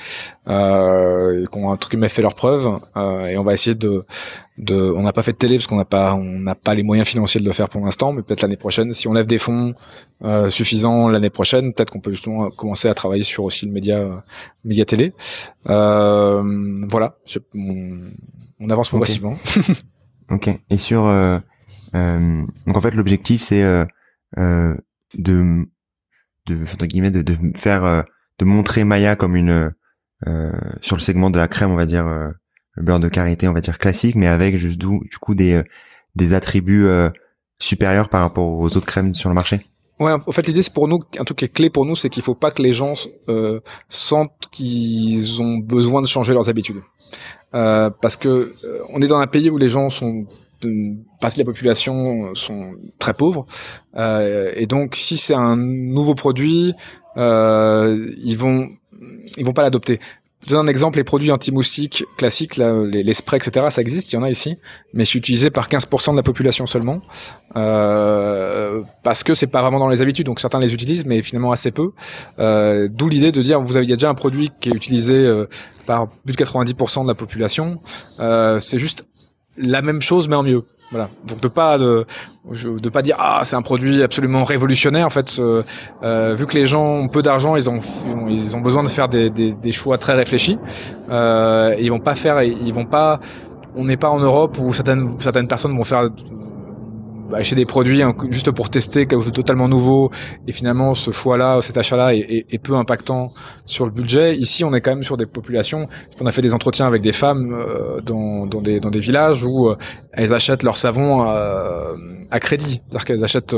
euh, 0.48 1.46
qu'on 1.46 1.70
a 1.70 1.72
entre 1.72 1.90
guillemets 1.90 2.10
fait 2.10 2.22
leurs 2.22 2.36
preuves. 2.36 2.78
Euh, 2.98 3.28
et 3.28 3.38
on 3.38 3.44
va 3.44 3.54
essayer 3.54 3.76
de, 3.76 4.06
de 4.58 4.76
on 4.76 5.04
n'a 5.04 5.14
pas 5.14 5.22
fait 5.22 5.32
de 5.32 5.38
télé 5.38 5.56
parce 5.56 5.68
qu'on 5.68 5.78
n'a 5.78 5.86
pas 5.86 6.14
on 6.16 6.24
n'a 6.24 6.56
pas 6.56 6.74
les 6.74 6.84
moyens 6.84 7.08
financiers 7.08 7.40
de 7.40 7.46
le 7.46 7.54
faire 7.54 7.70
pour 7.70 7.84
l'instant, 7.84 8.12
mais 8.12 8.22
peut-être 8.22 8.42
l'année 8.42 8.58
prochaine, 8.58 8.94
si 8.94 9.08
on 9.08 9.14
lève 9.14 9.28
des 9.28 9.38
fonds 9.38 9.74
euh, 10.24 10.50
suffisants 10.50 11.10
l'année 11.10 11.30
prochaine, 11.30 11.74
peut-être 11.74 11.92
qu'on 11.92 12.02
peut 12.02 12.12
justement 12.12 12.50
commencer 12.50 12.90
à 12.90 12.94
travailler 12.94 13.24
sur 13.24 13.44
aussi 13.46 13.66
le 13.66 13.72
média 13.72 14.24
média 14.64 14.86
télé. 14.86 15.14
Euh, 15.70 16.42
voilà, 16.90 17.18
on, 17.56 18.00
on, 18.60 18.70
avance 18.70 18.90
progressivement. 18.90 19.38
ok. 20.32 20.50
Et 20.70 20.78
sur 20.78 21.06
euh, 21.06 21.40
donc 21.94 22.78
en 22.78 22.82
fait, 22.82 22.92
l'objectif 22.92 23.42
c'est 23.42 23.64
euh, 23.64 23.86
euh, 24.38 24.76
de, 25.18 25.66
de, 26.48 26.86
guillemets, 26.86 27.12
de, 27.12 27.22
de 27.22 27.36
faire, 27.56 28.04
de 28.40 28.46
montrer 28.46 28.84
Maya 28.84 29.16
comme 29.16 29.36
une 29.36 29.72
sur 30.82 30.96
le 30.96 31.02
segment 31.02 31.30
de 31.30 31.38
la 31.38 31.48
crème, 31.48 31.72
on 31.72 31.76
va 31.76 31.86
dire 31.86 32.06
le 32.06 32.84
beurre 32.84 33.00
de 33.00 33.10
karité, 33.10 33.48
on 33.48 33.54
va 33.54 33.62
dire 33.62 33.78
classique, 33.78 34.16
mais 34.16 34.28
avec 34.28 34.58
juste 34.58 34.78
du 34.80 35.18
coup 35.20 35.36
des 35.36 35.64
des 36.16 36.34
attributs 36.34 36.88
supérieurs 37.60 38.10
par 38.10 38.22
rapport 38.22 38.48
aux 38.48 38.66
autres 38.66 38.86
crèmes 38.86 39.16
sur 39.16 39.30
le 39.30 39.36
marché. 39.36 39.60
Ouais, 40.00 40.12
en 40.12 40.32
fait, 40.32 40.46
l'idée, 40.48 40.62
c'est 40.62 40.74
pour 40.74 40.90
nous, 40.90 41.00
un 41.18 41.24
truc 41.24 41.38
qui 41.38 41.46
est 41.46 41.54
clé 41.54 41.70
pour 41.70 41.86
nous, 41.86 41.96
c'est 41.96 42.10
qu'il 42.10 42.22
faut 42.22 42.36
pas 42.36 42.52
que 42.52 42.62
les 42.62 42.74
gens 42.74 42.94
euh, 43.30 43.62
sentent 43.88 44.50
qu'ils 44.52 45.42
ont 45.42 45.58
besoin 45.58 46.02
de 46.02 46.08
changer 46.08 46.34
leurs 46.34 46.50
habitudes. 46.50 46.82
Euh, 47.54 47.90
parce 48.02 48.18
que 48.18 48.28
euh, 48.28 48.80
on 48.90 49.02
est 49.02 49.08
dans 49.08 49.20
un 49.20 49.28
pays 49.28 49.50
où 49.50 49.58
les 49.58 49.70
gens 49.70 49.90
sont 49.90 50.26
une 50.66 51.04
partie 51.22 51.40
de 51.40 51.44
la 51.44 51.52
population 51.52 52.34
sont 52.36 52.76
très 53.00 53.14
pauvres 53.14 53.46
euh, 53.96 54.52
et 54.56 54.66
donc 54.66 54.96
si 54.96 55.18
c'est 55.18 55.36
un 55.36 55.56
nouveau 55.56 56.16
produit 56.16 56.74
euh, 57.18 58.12
ils 58.24 58.38
vont 58.38 58.68
ils 59.38 59.46
vont 59.46 59.54
pas 59.54 59.64
l'adopter 59.64 60.00
je 60.46 60.52
donne 60.52 60.68
un 60.68 60.70
exemple, 60.70 60.98
les 61.00 61.04
produits 61.04 61.32
anti-moustiques 61.32 62.06
classiques, 62.18 62.58
là, 62.58 62.74
les, 62.86 63.04
les, 63.04 63.14
sprays, 63.14 63.38
etc., 63.38 63.66
ça 63.70 63.82
existe, 63.82 64.12
il 64.14 64.16
y 64.16 64.20
en 64.20 64.24
a 64.24 64.30
ici, 64.30 64.58
mais 64.94 65.04
c'est 65.04 65.18
utilisé 65.18 65.50
par 65.50 65.70
15% 65.70 66.12
de 66.12 66.18
la 66.18 66.24
population 66.24 66.68
seulement, 66.68 67.02
euh, 67.56 68.82
parce 69.04 69.24
que 69.24 69.34
c'est 69.34 69.48
pas 69.48 69.62
vraiment 69.62 69.80
dans 69.80 69.88
les 69.88 70.02
habitudes, 70.04 70.28
donc 70.28 70.40
certains 70.40 70.60
les 70.60 70.74
utilisent, 70.74 71.06
mais 71.06 71.22
finalement 71.24 71.52
assez 71.52 71.72
peu. 71.72 71.92
Euh, 72.38 72.88
D'où 72.92 73.10
l'idée 73.10 73.32
de 73.32 73.42
dire, 73.42 73.60
vous 73.60 73.76
avez, 73.76 73.86
il 73.86 73.90
y 73.90 73.94
a 73.94 73.96
déjà 73.96 74.10
un 74.10 74.14
produit 74.14 74.52
qui 74.62 74.70
est 74.70 74.76
utilisé 74.76 75.16
euh, 75.16 75.48
par 75.88 76.08
plus 76.08 76.36
de 76.36 76.44
90% 76.44 77.04
de 77.04 77.08
la 77.08 77.16
population, 77.16 77.80
euh, 78.20 78.60
c'est 78.60 78.80
juste 78.80 79.06
la 79.58 79.82
même 79.82 80.02
chose 80.02 80.28
mais 80.28 80.36
en 80.36 80.44
mieux. 80.44 80.64
Voilà. 80.92 81.10
Donc 81.28 81.42
de 81.42 81.48
pas 81.48 81.78
de, 81.80 82.06
de 82.46 82.90
pas 82.90 83.02
dire 83.02 83.16
ah 83.20 83.42
c'est 83.44 83.56
un 83.56 83.62
produit 83.64 84.04
absolument 84.04 84.44
révolutionnaire 84.44 85.06
en 85.08 85.10
fait. 85.10 85.38
Euh, 85.40 85.64
euh, 86.04 86.36
vu 86.38 86.46
que 86.46 86.54
les 86.54 86.68
gens 86.68 86.86
ont 86.86 87.08
peu 87.08 87.22
d'argent, 87.22 87.56
ils 87.56 87.70
ont 87.70 87.80
ils 88.30 88.56
ont 88.56 88.62
besoin 88.62 88.84
de 88.84 88.88
faire 88.88 89.10
des, 89.10 89.30
des, 89.30 89.54
des 89.54 89.72
choix 89.72 89.98
très 89.98 90.14
réfléchis. 90.14 90.60
Euh, 91.10 91.76
ils 91.80 91.90
vont 91.90 92.00
pas 92.00 92.16
faire 92.16 92.42
ils 92.44 92.74
vont 92.74 92.86
pas. 92.86 93.20
On 93.76 93.84
n'est 93.86 93.98
pas 93.98 94.10
en 94.10 94.20
Europe 94.20 94.58
où 94.62 94.74
certaines 94.74 95.18
certaines 95.20 95.48
personnes 95.48 95.76
vont 95.76 95.84
faire 95.84 96.10
acheter 97.34 97.56
des 97.56 97.66
produits 97.66 98.02
hein, 98.02 98.14
juste 98.30 98.52
pour 98.52 98.70
tester 98.70 99.06
quelque 99.06 99.20
chose 99.20 99.28
de 99.28 99.32
totalement 99.32 99.68
nouveau 99.68 100.12
et 100.48 100.52
finalement 100.52 100.94
ce 100.96 101.12
choix-là, 101.12 101.62
cet 101.62 101.78
achat-là 101.78 102.16
est, 102.16 102.46
est, 102.50 102.58
peu 102.58 102.76
impactant 102.76 103.32
sur 103.66 103.86
le 103.86 103.92
budget. 103.92 104.36
Ici, 104.36 104.64
on 104.64 104.74
est 104.74 104.82
quand 104.82 104.92
même 104.92 105.04
sur 105.04 105.18
des 105.18 105.26
populations. 105.26 105.88
On 106.20 106.26
a 106.26 106.32
fait 106.32 106.42
des 106.42 106.54
entretiens 106.54 106.88
avec 106.88 107.02
des 107.02 107.12
femmes 107.12 107.54
euh, 107.54 108.02
dans, 108.02 108.46
dans, 108.46 108.62
des, 108.62 108.80
dans 108.80 108.90
des 108.90 109.00
villages 109.00 109.44
où 109.44 109.70
euh, 109.70 109.76
elles 110.14 110.34
achètent 110.34 110.64
leur 110.64 110.78
savon 110.78 111.26
euh, 111.30 111.94
à 112.32 112.40
crédit, 112.40 112.82
c'est-à-dire 112.90 113.06
qu'elles 113.06 113.24
achètent 113.24 113.56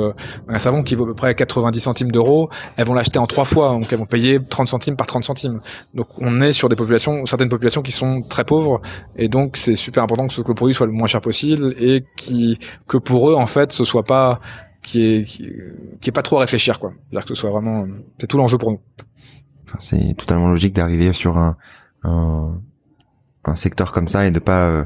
un 0.47 0.57
savon 0.57 0.83
qui 0.83 0.95
vaut 0.95 1.03
à 1.03 1.07
peu 1.07 1.13
près 1.13 1.35
90 1.35 1.79
centimes 1.79 2.11
d'euros. 2.11 2.49
Elles 2.75 2.85
vont 2.85 2.93
l'acheter 2.93 3.19
en 3.19 3.27
trois 3.27 3.45
fois, 3.45 3.69
donc 3.69 3.91
elles 3.91 3.99
vont 3.99 4.05
payer 4.05 4.39
30 4.43 4.67
centimes 4.67 4.95
par 4.95 5.07
30 5.07 5.23
centimes. 5.23 5.59
Donc 5.93 6.07
on 6.19 6.41
est 6.41 6.51
sur 6.51 6.69
des 6.69 6.75
populations, 6.75 7.25
certaines 7.25 7.49
populations 7.49 7.81
qui 7.81 7.91
sont 7.91 8.21
très 8.21 8.43
pauvres 8.43 8.81
et 9.15 9.27
donc 9.27 9.57
c'est 9.57 9.75
super 9.75 10.03
important 10.03 10.27
que, 10.27 10.41
que 10.41 10.47
le 10.47 10.53
produit 10.55 10.73
soit 10.73 10.85
le 10.85 10.91
moins 10.91 11.07
cher 11.07 11.21
possible 11.21 11.73
et 11.79 12.03
qui 12.15 12.57
que 12.87 12.97
pour 12.97 13.29
eux 13.29 13.35
en 13.35 13.47
fait 13.47 13.56
fait 13.57 13.71
ce 13.71 13.85
soit 13.85 14.03
pas 14.03 14.39
qui 14.81 15.03
est 15.05 15.23
qui, 15.23 16.09
est 16.09 16.11
pas 16.11 16.21
trop 16.21 16.37
à 16.37 16.41
réfléchir 16.41 16.79
quoi. 16.79 16.93
C'est-à-dire 17.09 17.25
que 17.27 17.35
ce 17.35 17.41
soit 17.41 17.51
vraiment 17.51 17.85
c'est 18.17 18.27
tout 18.27 18.37
l'enjeu 18.37 18.57
pour 18.57 18.71
nous. 18.71 18.79
Enfin, 19.65 19.77
c'est 19.81 20.15
totalement 20.17 20.49
logique 20.49 20.73
d'arriver 20.73 21.11
sur 21.13 21.37
un, 21.37 21.57
un, 22.03 22.61
un 23.43 23.55
secteur 23.55 23.91
comme 23.91 24.07
ça 24.07 24.25
et 24.25 24.31
de 24.31 24.39
pas 24.39 24.69
euh, 24.69 24.85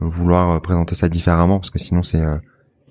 vouloir 0.00 0.60
présenter 0.60 0.94
ça 0.94 1.08
différemment 1.08 1.58
parce 1.60 1.70
que 1.70 1.78
sinon 1.78 2.02
c'est 2.02 2.22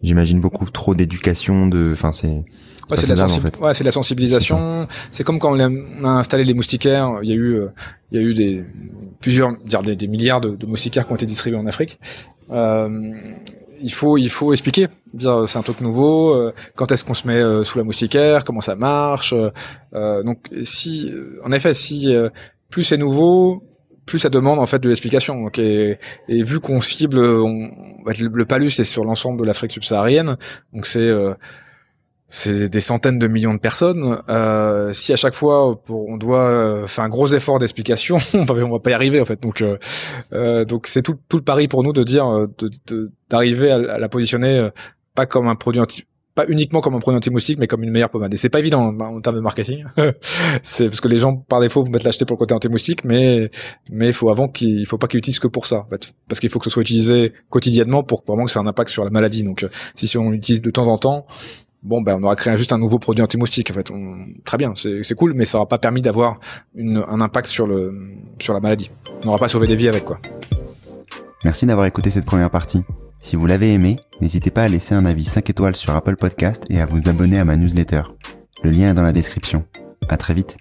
j'imagine 0.01 0.41
beaucoup 0.41 0.69
trop 0.69 0.95
d'éducation 0.95 1.67
de 1.67 1.91
enfin 1.93 2.11
c'est 2.11 2.45
Ouais, 2.89 2.95
c'est 2.95 3.07
la, 3.07 3.21
en 3.21 3.27
fait. 3.27 3.59
ouais, 3.59 3.73
la 3.83 3.91
sensibilisation. 3.91 4.87
C'est 5.11 5.25
comme 5.25 5.39
quand 5.39 5.53
on 5.53 5.59
a, 6.05 6.09
installé 6.09 6.45
les 6.45 6.53
moustiquaires. 6.53 7.19
Il 7.21 7.29
y 7.29 7.33
a 7.33 7.35
eu, 7.35 7.59
il 8.11 8.21
y 8.21 8.23
a 8.23 8.25
eu 8.25 8.33
des 8.33 8.63
plusieurs, 9.19 9.57
dire 9.65 9.81
des, 9.81 9.97
des 9.97 10.07
milliards 10.07 10.39
de, 10.39 10.55
de, 10.55 10.65
moustiquaires 10.65 11.05
qui 11.05 11.11
ont 11.11 11.15
été 11.15 11.25
distribués 11.25 11.59
en 11.59 11.67
Afrique. 11.67 11.99
Euh, 12.51 13.11
il 13.81 13.91
faut 13.91 14.17
il 14.17 14.29
faut 14.29 14.51
expliquer. 14.51 14.87
Dire 15.13 15.47
c'est 15.47 15.57
un 15.57 15.61
truc 15.63 15.81
nouveau 15.81 16.33
euh, 16.33 16.53
quand 16.75 16.91
est-ce 16.91 17.05
qu'on 17.05 17.13
se 17.13 17.27
met 17.27 17.35
euh, 17.41 17.63
sous 17.63 17.77
la 17.77 17.83
moustiquaire 17.83 18.43
comment 18.43 18.61
ça 18.61 18.75
marche 18.75 19.33
euh, 19.93 20.23
donc 20.23 20.47
si 20.63 21.11
en 21.43 21.51
effet 21.51 21.73
si 21.73 22.13
plus 22.69 22.83
c'est 22.83 22.97
nouveau 22.97 23.63
plus 24.05 24.19
ça 24.19 24.29
demande 24.29 24.59
en 24.59 24.65
fait 24.65 24.79
de 24.79 24.87
l'explication. 24.87 25.41
Donc 25.41 25.59
et, 25.59 25.99
et 26.27 26.43
vu 26.43 26.59
qu'on 26.59 26.81
cible 26.81 27.19
on, 27.19 27.71
le, 28.05 28.29
le 28.33 28.45
palus 28.45 28.71
c'est 28.71 28.85
sur 28.85 29.03
l'ensemble 29.03 29.41
de 29.41 29.45
l'Afrique 29.45 29.71
subsaharienne 29.71 30.37
donc 30.73 30.85
c'est 30.85 31.11
c'est 32.29 32.69
des 32.69 32.81
centaines 32.81 33.19
de 33.19 33.27
millions 33.27 33.53
de 33.53 33.59
personnes. 33.59 34.21
Euh, 34.29 34.91
si 34.93 35.13
à 35.13 35.15
chaque 35.15 35.33
fois 35.33 35.81
pour, 35.81 36.07
on 36.09 36.17
doit 36.17 36.43
euh, 36.43 36.87
faire 36.87 37.05
un 37.05 37.09
gros 37.09 37.27
effort 37.27 37.59
d'explication, 37.59 38.17
on 38.33 38.43
va, 38.43 38.53
va 38.53 38.79
pas 38.79 38.91
y 38.91 38.93
arriver 38.93 39.21
en 39.21 39.25
fait. 39.25 39.41
Donc, 39.41 39.61
euh, 39.61 39.77
euh 40.33 40.65
donc 40.65 40.87
c'est 40.87 41.01
tout, 41.01 41.17
tout, 41.29 41.37
le 41.37 41.43
pari 41.43 41.67
pour 41.67 41.83
nous 41.83 41.93
de 41.93 42.03
dire, 42.03 42.47
d'arriver 43.29 43.69
de, 43.69 43.87
à, 43.87 43.97
la 43.97 44.09
positionner 44.09 44.69
pas 45.15 45.25
comme 45.25 45.47
un 45.47 45.55
produit 45.55 45.81
anti, 45.81 46.03
pas 46.35 46.45
uniquement 46.49 46.81
comme 46.81 46.95
un 46.95 46.99
produit 46.99 47.17
anti-moustique, 47.17 47.57
mais 47.59 47.67
comme 47.67 47.83
une 47.83 47.91
meilleure 47.91 48.09
pommade. 48.09 48.33
Et 48.33 48.37
c'est 48.37 48.49
pas 48.49 48.59
évident 48.59 48.81
en, 48.81 48.99
en, 48.99 49.21
termes 49.21 49.37
de 49.37 49.41
marketing. 49.41 49.85
c'est 50.63 50.89
parce 50.89 51.01
que 51.01 51.07
les 51.07 51.17
gens 51.19 51.35
par 51.35 51.61
défaut 51.61 51.83
vont 51.83 51.89
mettre 51.89 52.05
l'acheter 52.05 52.25
pour 52.25 52.35
le 52.35 52.39
côté 52.39 52.53
anti-moustique, 52.53 53.05
mais 53.05 53.49
mais 53.89 54.11
faut 54.11 54.29
avant 54.29 54.49
qu'il 54.49 54.85
faut 54.85 54.97
pas 54.97 55.07
qu'ils 55.07 55.17
l'utilisent 55.17 55.39
que 55.39 55.47
pour 55.47 55.65
ça, 55.65 55.79
en 55.79 55.87
fait, 55.87 56.13
parce 56.27 56.41
qu'il 56.41 56.49
faut 56.49 56.59
que 56.59 56.65
ce 56.65 56.69
soit 56.69 56.81
utilisé 56.81 57.33
quotidiennement 57.49 58.03
pour 58.03 58.23
vraiment 58.27 58.45
que 58.45 58.51
ça 58.51 58.59
ait 58.59 58.63
un 58.63 58.67
impact 58.67 58.91
sur 58.91 59.05
la 59.05 59.11
maladie. 59.11 59.43
Donc, 59.43 59.65
si 59.95 60.17
on 60.17 60.29
l'utilise 60.29 60.61
de 60.61 60.69
temps 60.71 60.87
en 60.87 60.97
temps, 60.97 61.25
bon 61.83 62.01
ben 62.01 62.17
on 62.19 62.23
aura 62.23 62.35
créé 62.35 62.57
juste 62.57 62.73
un 62.73 62.77
nouveau 62.77 62.99
produit 62.99 63.23
anti-moustique 63.23 63.71
en 63.71 63.73
fait. 63.73 63.91
Très 64.43 64.57
bien 64.57 64.73
c'est 64.75 65.15
cool 65.15 65.33
mais 65.33 65.45
ça 65.45 65.57
n'aura 65.57 65.67
pas 65.67 65.77
permis 65.77 66.01
d'avoir 66.01 66.39
un 66.77 67.21
impact 67.21 67.47
sur 67.47 67.67
la 67.67 68.59
maladie. 68.59 68.91
On 69.23 69.27
n'aura 69.27 69.37
pas 69.37 69.47
sauvé 69.47 69.67
des 69.67 69.75
vies 69.75 69.89
avec 69.89 70.05
quoi. 70.05 70.19
Merci 71.43 71.65
d'avoir 71.65 71.85
écouté 71.85 72.09
cette 72.09 72.25
première 72.25 72.49
partie. 72.49 72.83
Si 73.19 73.35
vous 73.35 73.45
l'avez 73.45 73.73
aimé 73.73 73.97
n'hésitez 74.21 74.51
pas 74.51 74.63
à 74.63 74.69
laisser 74.69 74.95
un 74.95 75.05
avis 75.05 75.25
5 75.25 75.49
étoiles 75.49 75.75
sur 75.75 75.95
Apple 75.95 76.15
Podcast 76.15 76.63
et 76.69 76.81
à 76.81 76.85
vous 76.85 77.09
abonner 77.09 77.39
à 77.39 77.45
ma 77.45 77.57
newsletter. 77.57 78.03
Le 78.63 78.71
lien 78.71 78.91
est 78.91 78.93
dans 78.93 79.03
la 79.03 79.13
description. 79.13 79.65
À 80.09 80.17
très 80.17 80.33
vite 80.33 80.57